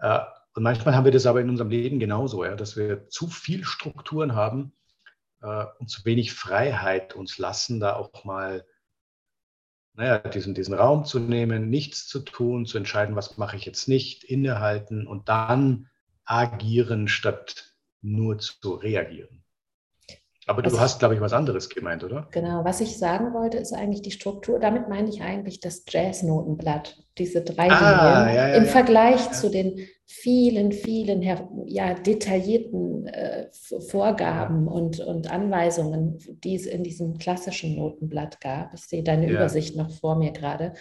[0.00, 0.20] Äh,
[0.54, 3.64] und manchmal haben wir das aber in unserem Leben genauso, ja, dass wir zu viel
[3.64, 4.72] Strukturen haben
[5.42, 8.64] äh, und zu wenig Freiheit uns lassen, da auch mal
[9.98, 13.88] naja, diesen, diesen Raum zu nehmen, nichts zu tun, zu entscheiden, was mache ich jetzt
[13.88, 15.88] nicht, innehalten und dann
[16.24, 19.42] agieren, statt nur zu reagieren.
[20.46, 22.28] Aber was du hast, glaube ich, was anderes gemeint, oder?
[22.30, 24.60] Genau, was ich sagen wollte, ist eigentlich die Struktur.
[24.60, 28.70] Damit meine ich eigentlich das Jazznotenblatt, diese drei ah, Linien ja, ja, im ja.
[28.70, 29.80] Vergleich zu den
[30.10, 31.22] vielen, vielen
[31.66, 33.48] ja, detaillierten äh,
[33.88, 38.72] Vorgaben und, und Anweisungen, die es in diesem klassischen Notenblatt gab.
[38.72, 40.72] Ich sehe deine Übersicht noch vor mir gerade.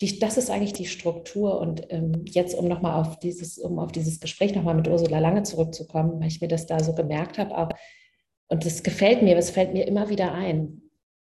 [0.00, 1.60] Die, das ist eigentlich die Struktur.
[1.60, 5.44] Und ähm, jetzt, um nochmal auf dieses, um auf dieses Gespräch nochmal mit Ursula Lange
[5.44, 7.68] zurückzukommen, weil ich mir das da so gemerkt habe, auch
[8.48, 10.82] und das gefällt mir, es fällt mir immer wieder ein,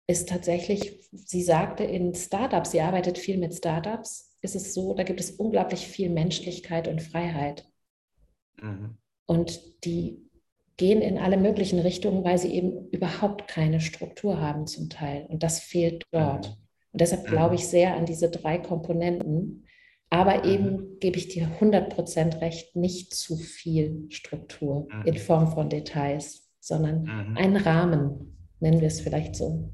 [0.08, 5.04] ist tatsächlich, sie sagte in Startups, sie arbeitet viel mit Startups, ist es so, da
[5.04, 7.66] gibt es unglaublich viel Menschlichkeit und Freiheit.
[8.62, 8.98] Mhm.
[9.26, 10.30] Und die
[10.78, 15.26] gehen in alle möglichen Richtungen, weil sie eben überhaupt keine Struktur haben zum Teil.
[15.28, 16.48] Und das fehlt dort.
[16.48, 16.56] Mhm.
[16.92, 19.66] Und deshalb glaube ich sehr an diese drei Komponenten.
[20.10, 20.50] Aber mhm.
[20.50, 25.06] eben gebe ich dir 100% recht, nicht zu viel Struktur mhm.
[25.06, 27.38] in Form von Details sondern mhm.
[27.38, 29.74] ein Rahmen, nennen wir es vielleicht so.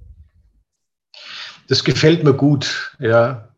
[1.67, 3.49] Das gefällt mir gut, ja.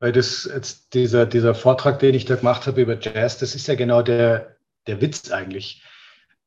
[0.00, 3.68] Weil das jetzt dieser, dieser Vortrag, den ich da gemacht habe über Jazz, das ist
[3.68, 5.82] ja genau der, der Witz eigentlich.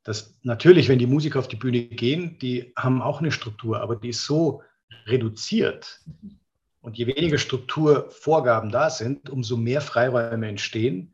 [0.03, 3.95] Dass natürlich, wenn die Musiker auf die Bühne gehen, die haben auch eine Struktur, aber
[3.95, 4.63] die ist so
[5.05, 6.01] reduziert.
[6.81, 11.13] Und je weniger Strukturvorgaben da sind, umso mehr Freiräume entstehen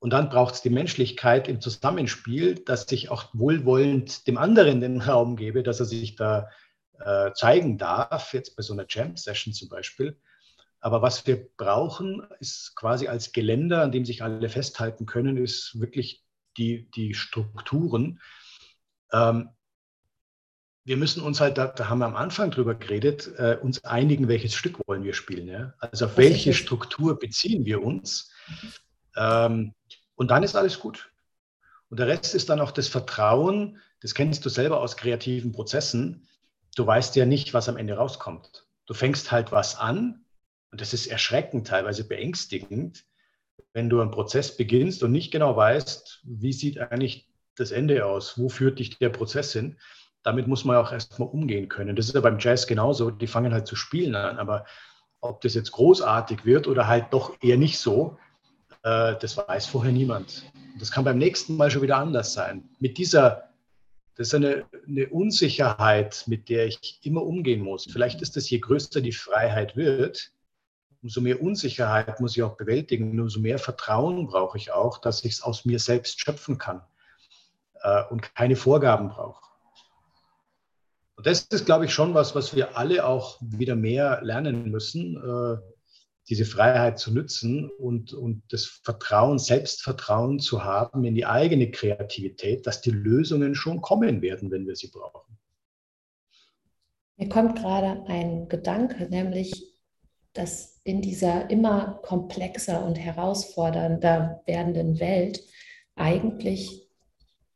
[0.00, 5.02] und dann braucht es die Menschlichkeit im Zusammenspiel, dass ich auch wohlwollend dem anderen den
[5.02, 6.48] Raum gebe, dass er sich da
[6.98, 10.16] äh, zeigen darf, jetzt bei so einer Jam-Session zum Beispiel.
[10.80, 15.78] Aber was wir brauchen, ist quasi als Geländer, an dem sich alle festhalten können, ist
[15.78, 16.24] wirklich
[16.56, 18.20] die, die Strukturen.
[19.12, 19.50] Ähm,
[20.84, 24.28] wir müssen uns halt, da, da, haben wir am Anfang drüber geredet, äh, uns einigen,
[24.28, 25.46] welches Stück wollen wir spielen.
[25.46, 25.74] Ja?
[25.78, 28.32] Also auf welche Struktur beziehen wir uns?
[29.16, 29.74] Ähm,
[30.14, 31.12] und dann ist alles gut.
[31.90, 36.26] Und der Rest ist dann auch das Vertrauen, das kennst du selber aus kreativen Prozessen.
[36.74, 38.66] Du weißt ja nicht, was am Ende rauskommt.
[38.86, 40.24] Du fängst halt was an
[40.70, 43.04] und das ist erschreckend, teilweise beängstigend,
[43.72, 48.38] wenn du einen Prozess beginnst und nicht genau weißt, wie sieht eigentlich das Ende aus,
[48.38, 49.76] wo führt dich der Prozess hin.
[50.22, 51.96] Damit muss man auch erstmal umgehen können.
[51.96, 54.64] Das ist ja beim Jazz genauso, die fangen halt zu spielen an, aber
[55.20, 58.18] ob das jetzt großartig wird oder halt doch eher nicht so,
[58.82, 60.44] äh, das weiß vorher niemand.
[60.78, 62.68] Das kann beim nächsten Mal schon wieder anders sein.
[62.78, 63.50] Mit dieser,
[64.16, 67.86] das ist eine, eine Unsicherheit, mit der ich immer umgehen muss.
[67.90, 70.32] Vielleicht ist es, je größer die Freiheit wird,
[71.02, 75.32] umso mehr Unsicherheit muss ich auch bewältigen, umso mehr Vertrauen brauche ich auch, dass ich
[75.32, 76.82] es aus mir selbst schöpfen kann
[77.82, 79.42] äh, und keine Vorgaben brauche.
[81.16, 85.16] Und das ist, glaube ich, schon was, was wir alle auch wieder mehr lernen müssen.
[85.16, 85.58] Äh,
[86.30, 92.66] diese Freiheit zu nutzen und, und das Vertrauen, Selbstvertrauen zu haben in die eigene Kreativität,
[92.66, 95.36] dass die Lösungen schon kommen werden, wenn wir sie brauchen.
[97.16, 99.74] Mir kommt gerade ein Gedanke, nämlich,
[100.32, 105.40] dass in dieser immer komplexer und herausfordernder werdenden Welt
[105.94, 106.88] eigentlich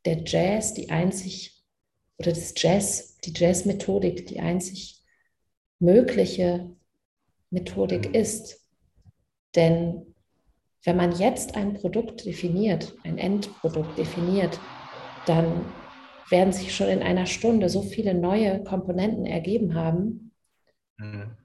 [0.04, 1.64] der Jazz die einzig,
[2.16, 5.02] oder das Jazz, die Jazzmethodik die einzig
[5.80, 6.70] mögliche
[7.50, 8.14] Methodik mhm.
[8.14, 8.64] ist.
[9.56, 10.14] Denn
[10.84, 14.60] wenn man jetzt ein Produkt definiert, ein Endprodukt definiert,
[15.26, 15.64] dann
[16.30, 20.30] werden sich schon in einer Stunde so viele neue Komponenten ergeben haben,
[20.98, 21.36] mhm.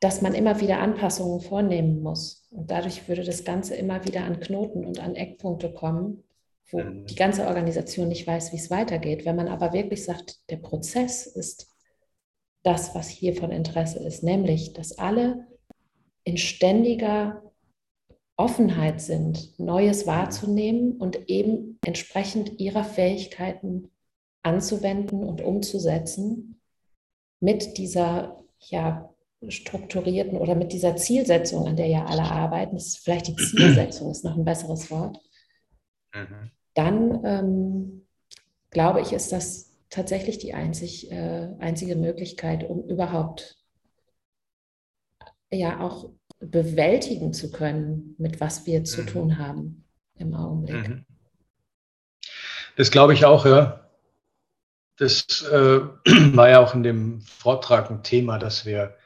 [0.00, 2.46] Dass man immer wieder Anpassungen vornehmen muss.
[2.50, 6.24] Und dadurch würde das Ganze immer wieder an Knoten und an Eckpunkte kommen,
[6.70, 7.06] wo mhm.
[7.06, 9.24] die ganze Organisation nicht weiß, wie es weitergeht.
[9.24, 11.74] Wenn man aber wirklich sagt, der Prozess ist
[12.62, 15.46] das, was hier von Interesse ist, nämlich, dass alle
[16.24, 17.42] in ständiger
[18.36, 23.90] Offenheit sind, Neues wahrzunehmen und eben entsprechend ihrer Fähigkeiten
[24.42, 26.60] anzuwenden und umzusetzen
[27.40, 29.07] mit dieser ja,
[29.46, 34.10] strukturierten oder mit dieser Zielsetzung, an der ja alle arbeiten, das ist vielleicht die Zielsetzung
[34.10, 35.18] ist noch ein besseres Wort,
[36.12, 36.50] mhm.
[36.74, 38.06] dann ähm,
[38.70, 43.56] glaube ich, ist das tatsächlich die einzig, äh, einzige Möglichkeit, um überhaupt
[45.50, 46.10] ja auch
[46.40, 49.06] bewältigen zu können, mit was wir zu mhm.
[49.06, 49.84] tun haben
[50.16, 50.88] im Augenblick.
[50.88, 51.04] Mhm.
[52.76, 53.88] Das glaube ich auch, ja.
[54.96, 55.80] Das äh,
[56.34, 58.97] war ja auch in dem Vortrag ein Thema, dass wir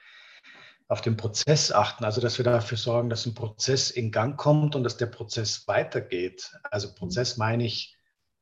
[0.93, 4.77] auf den Prozess achten, also dass wir dafür sorgen, dass ein Prozess in Gang kommt
[4.77, 6.53] und dass der Prozess weitergeht.
[6.71, 6.95] Also mhm.
[6.97, 7.97] Prozess meine ich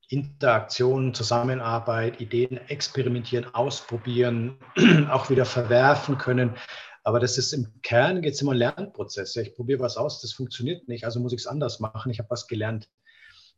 [0.08, 4.58] Interaktion, Zusammenarbeit, Ideen experimentieren, ausprobieren,
[5.10, 6.56] auch wieder verwerfen können.
[7.04, 9.36] Aber das ist im Kern geht es immer um Lernprozess.
[9.36, 12.10] Ich probiere was aus, das funktioniert nicht, also muss ich es anders machen.
[12.10, 12.90] Ich habe was gelernt.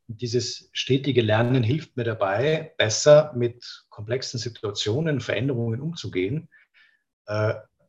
[0.07, 6.51] Und dieses stetige Lernen hilft mir dabei, besser mit komplexen Situationen, Veränderungen umzugehen.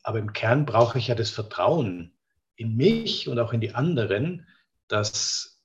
[0.04, 2.14] Aber im Kern brauche ich ja das Vertrauen
[2.56, 4.46] in mich und auch in die anderen,
[4.88, 5.62] dass,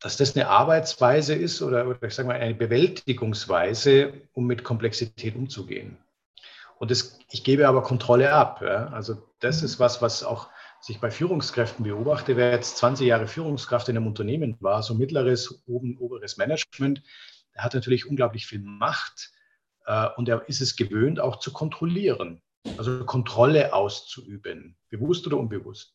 [0.00, 5.36] dass das eine Arbeitsweise ist oder, oder ich sage mal eine Bewältigungsweise, um mit Komplexität
[5.36, 5.96] umzugehen.
[6.78, 8.60] Und das, ich gebe aber Kontrolle ab.
[8.62, 8.88] Ja?
[8.88, 10.48] Also das ist was, was auch
[10.80, 12.36] sich bei Führungskräften beobachte.
[12.36, 17.02] Wer jetzt 20 Jahre Führungskraft in einem Unternehmen war, so mittleres, oben, oberes Management,
[17.54, 19.32] der hat natürlich unglaublich viel Macht
[19.86, 22.42] äh, und er ist es gewöhnt, auch zu kontrollieren
[22.76, 25.94] also Kontrolle auszuüben, bewusst oder unbewusst.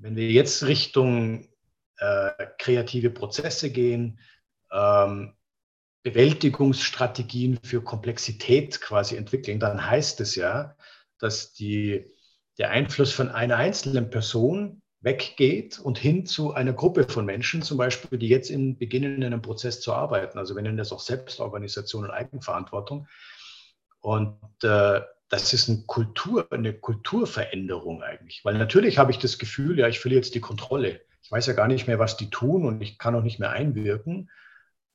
[0.00, 1.48] Wenn wir jetzt Richtung
[1.98, 4.18] äh, kreative Prozesse gehen,
[4.70, 5.34] ähm,
[6.02, 10.76] Bewältigungsstrategien für Komplexität quasi entwickeln, dann heißt es ja,
[11.18, 12.06] dass die,
[12.58, 17.78] der Einfluss von einer einzelnen Person weggeht und hin zu einer Gruppe von Menschen, zum
[17.78, 20.38] Beispiel, die jetzt in, beginnen, in einem Prozess zu arbeiten.
[20.38, 23.06] Also wir nennen das auch Selbstorganisation und Eigenverantwortung.
[24.00, 28.44] Und äh, das ist eine, Kultur, eine Kulturveränderung eigentlich.
[28.44, 31.02] Weil natürlich habe ich das Gefühl, ja, ich verliere jetzt die Kontrolle.
[31.22, 33.50] Ich weiß ja gar nicht mehr, was die tun und ich kann auch nicht mehr
[33.50, 34.30] einwirken.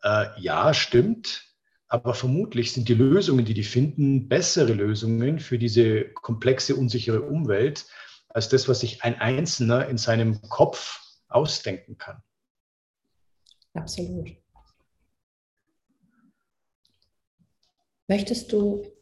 [0.02, 1.46] Äh, ja, stimmt.
[1.88, 7.86] Aber vermutlich sind die Lösungen, die die finden, bessere Lösungen für diese komplexe, unsichere Umwelt
[8.30, 12.24] als das, was sich ein Einzelner in seinem Kopf ausdenken kann.
[13.76, 14.32] Absolut.
[18.08, 18.93] Möchtest du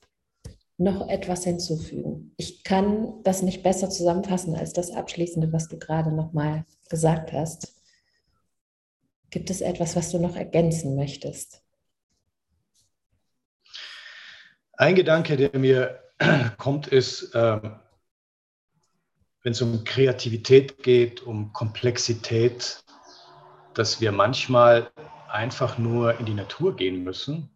[0.82, 2.34] noch etwas hinzufügen.
[2.38, 7.32] Ich kann das nicht besser zusammenfassen als das Abschließende, was du gerade noch mal gesagt
[7.34, 7.80] hast.
[9.30, 11.64] Gibt es etwas, was du noch ergänzen möchtest?
[14.74, 16.00] Ein Gedanke, der mir
[16.58, 17.80] kommt, ist, ähm,
[19.44, 22.84] wenn es um Kreativität geht, um Komplexität,
[23.76, 24.92] dass wir manchmal
[25.30, 27.51] einfach nur in die Natur gehen müssen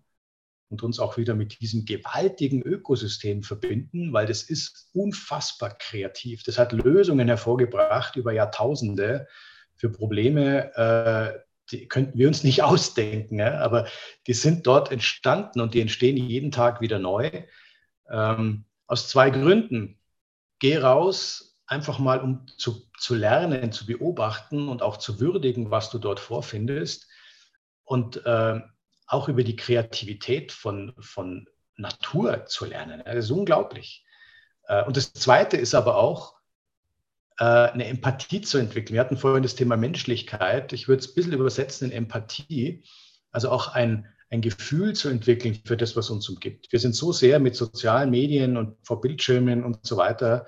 [0.75, 6.43] und uns auch wieder mit diesem gewaltigen Ökosystem verbinden, weil das ist unfassbar kreativ.
[6.43, 9.25] Das hat Lösungen hervorgebracht über Jahrtausende
[9.75, 11.39] für Probleme, äh,
[11.71, 13.87] die könnten wir uns nicht ausdenken, aber
[14.27, 17.31] die sind dort entstanden und die entstehen jeden Tag wieder neu.
[18.09, 19.97] Ähm, aus zwei Gründen.
[20.59, 25.89] Geh raus, einfach mal um zu, zu lernen, zu beobachten und auch zu würdigen, was
[25.89, 27.07] du dort vorfindest.
[27.85, 28.59] Und äh,
[29.07, 31.47] auch über die Kreativität von, von
[31.77, 33.01] Natur zu lernen.
[33.05, 34.05] Das ist unglaublich.
[34.67, 36.35] Äh, und das Zweite ist aber auch,
[37.37, 38.93] äh, eine Empathie zu entwickeln.
[38.93, 40.73] Wir hatten vorhin das Thema Menschlichkeit.
[40.73, 42.83] Ich würde es ein bisschen übersetzen in Empathie.
[43.31, 46.71] Also auch ein, ein Gefühl zu entwickeln für das, was uns umgibt.
[46.71, 50.47] Wir sind so sehr mit sozialen Medien und vor Bildschirmen und so weiter.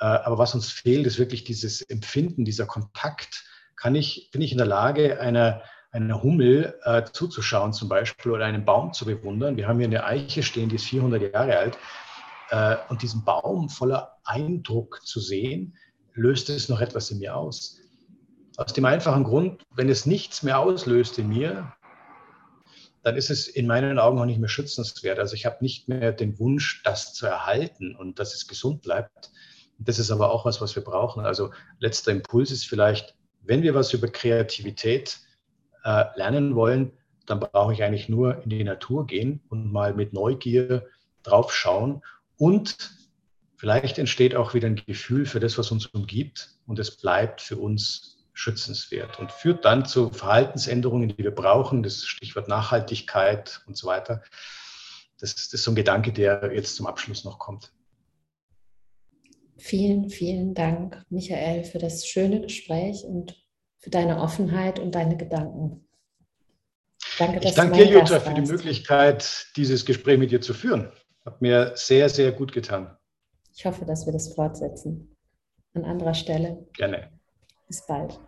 [0.00, 3.44] Äh, aber was uns fehlt, ist wirklich dieses Empfinden, dieser Kontakt.
[3.76, 5.62] Kann ich, bin ich in der Lage, einer,
[6.04, 9.56] einer Hummel äh, zuzuschauen zum Beispiel oder einen Baum zu bewundern.
[9.56, 11.78] Wir haben hier eine Eiche stehen, die ist 400 Jahre alt.
[12.50, 15.76] Äh, und diesen Baum voller Eindruck zu sehen,
[16.12, 17.80] löst es noch etwas in mir aus.
[18.56, 21.72] Aus dem einfachen Grund, wenn es nichts mehr auslöst in mir,
[23.02, 25.18] dann ist es in meinen Augen auch nicht mehr schützenswert.
[25.18, 29.30] Also ich habe nicht mehr den Wunsch, das zu erhalten und dass es gesund bleibt.
[29.78, 31.24] Das ist aber auch was, was wir brauchen.
[31.24, 35.20] Also letzter Impuls ist vielleicht, wenn wir was über Kreativität
[35.86, 36.92] äh, lernen wollen,
[37.26, 40.86] dann brauche ich eigentlich nur in die Natur gehen und mal mit Neugier
[41.22, 42.02] drauf schauen.
[42.36, 42.90] Und
[43.56, 47.56] vielleicht entsteht auch wieder ein Gefühl für das, was uns umgibt und es bleibt für
[47.56, 53.86] uns schützenswert und führt dann zu Verhaltensänderungen, die wir brauchen, das Stichwort Nachhaltigkeit und so
[53.86, 54.22] weiter.
[55.20, 57.72] Das, das ist so ein Gedanke, der jetzt zum Abschluss noch kommt.
[59.56, 63.45] Vielen, vielen Dank, Michael, für das schöne Gespräch und
[63.86, 65.86] für deine Offenheit und deine Gedanken.
[67.20, 70.90] Danke, dass ich danke dir, Jutta, für die Möglichkeit, dieses Gespräch mit dir zu führen.
[71.24, 72.96] Hat mir sehr, sehr gut getan.
[73.54, 75.16] Ich hoffe, dass wir das fortsetzen.
[75.74, 76.66] An anderer Stelle.
[76.72, 77.12] Gerne.
[77.68, 78.18] Bis bald.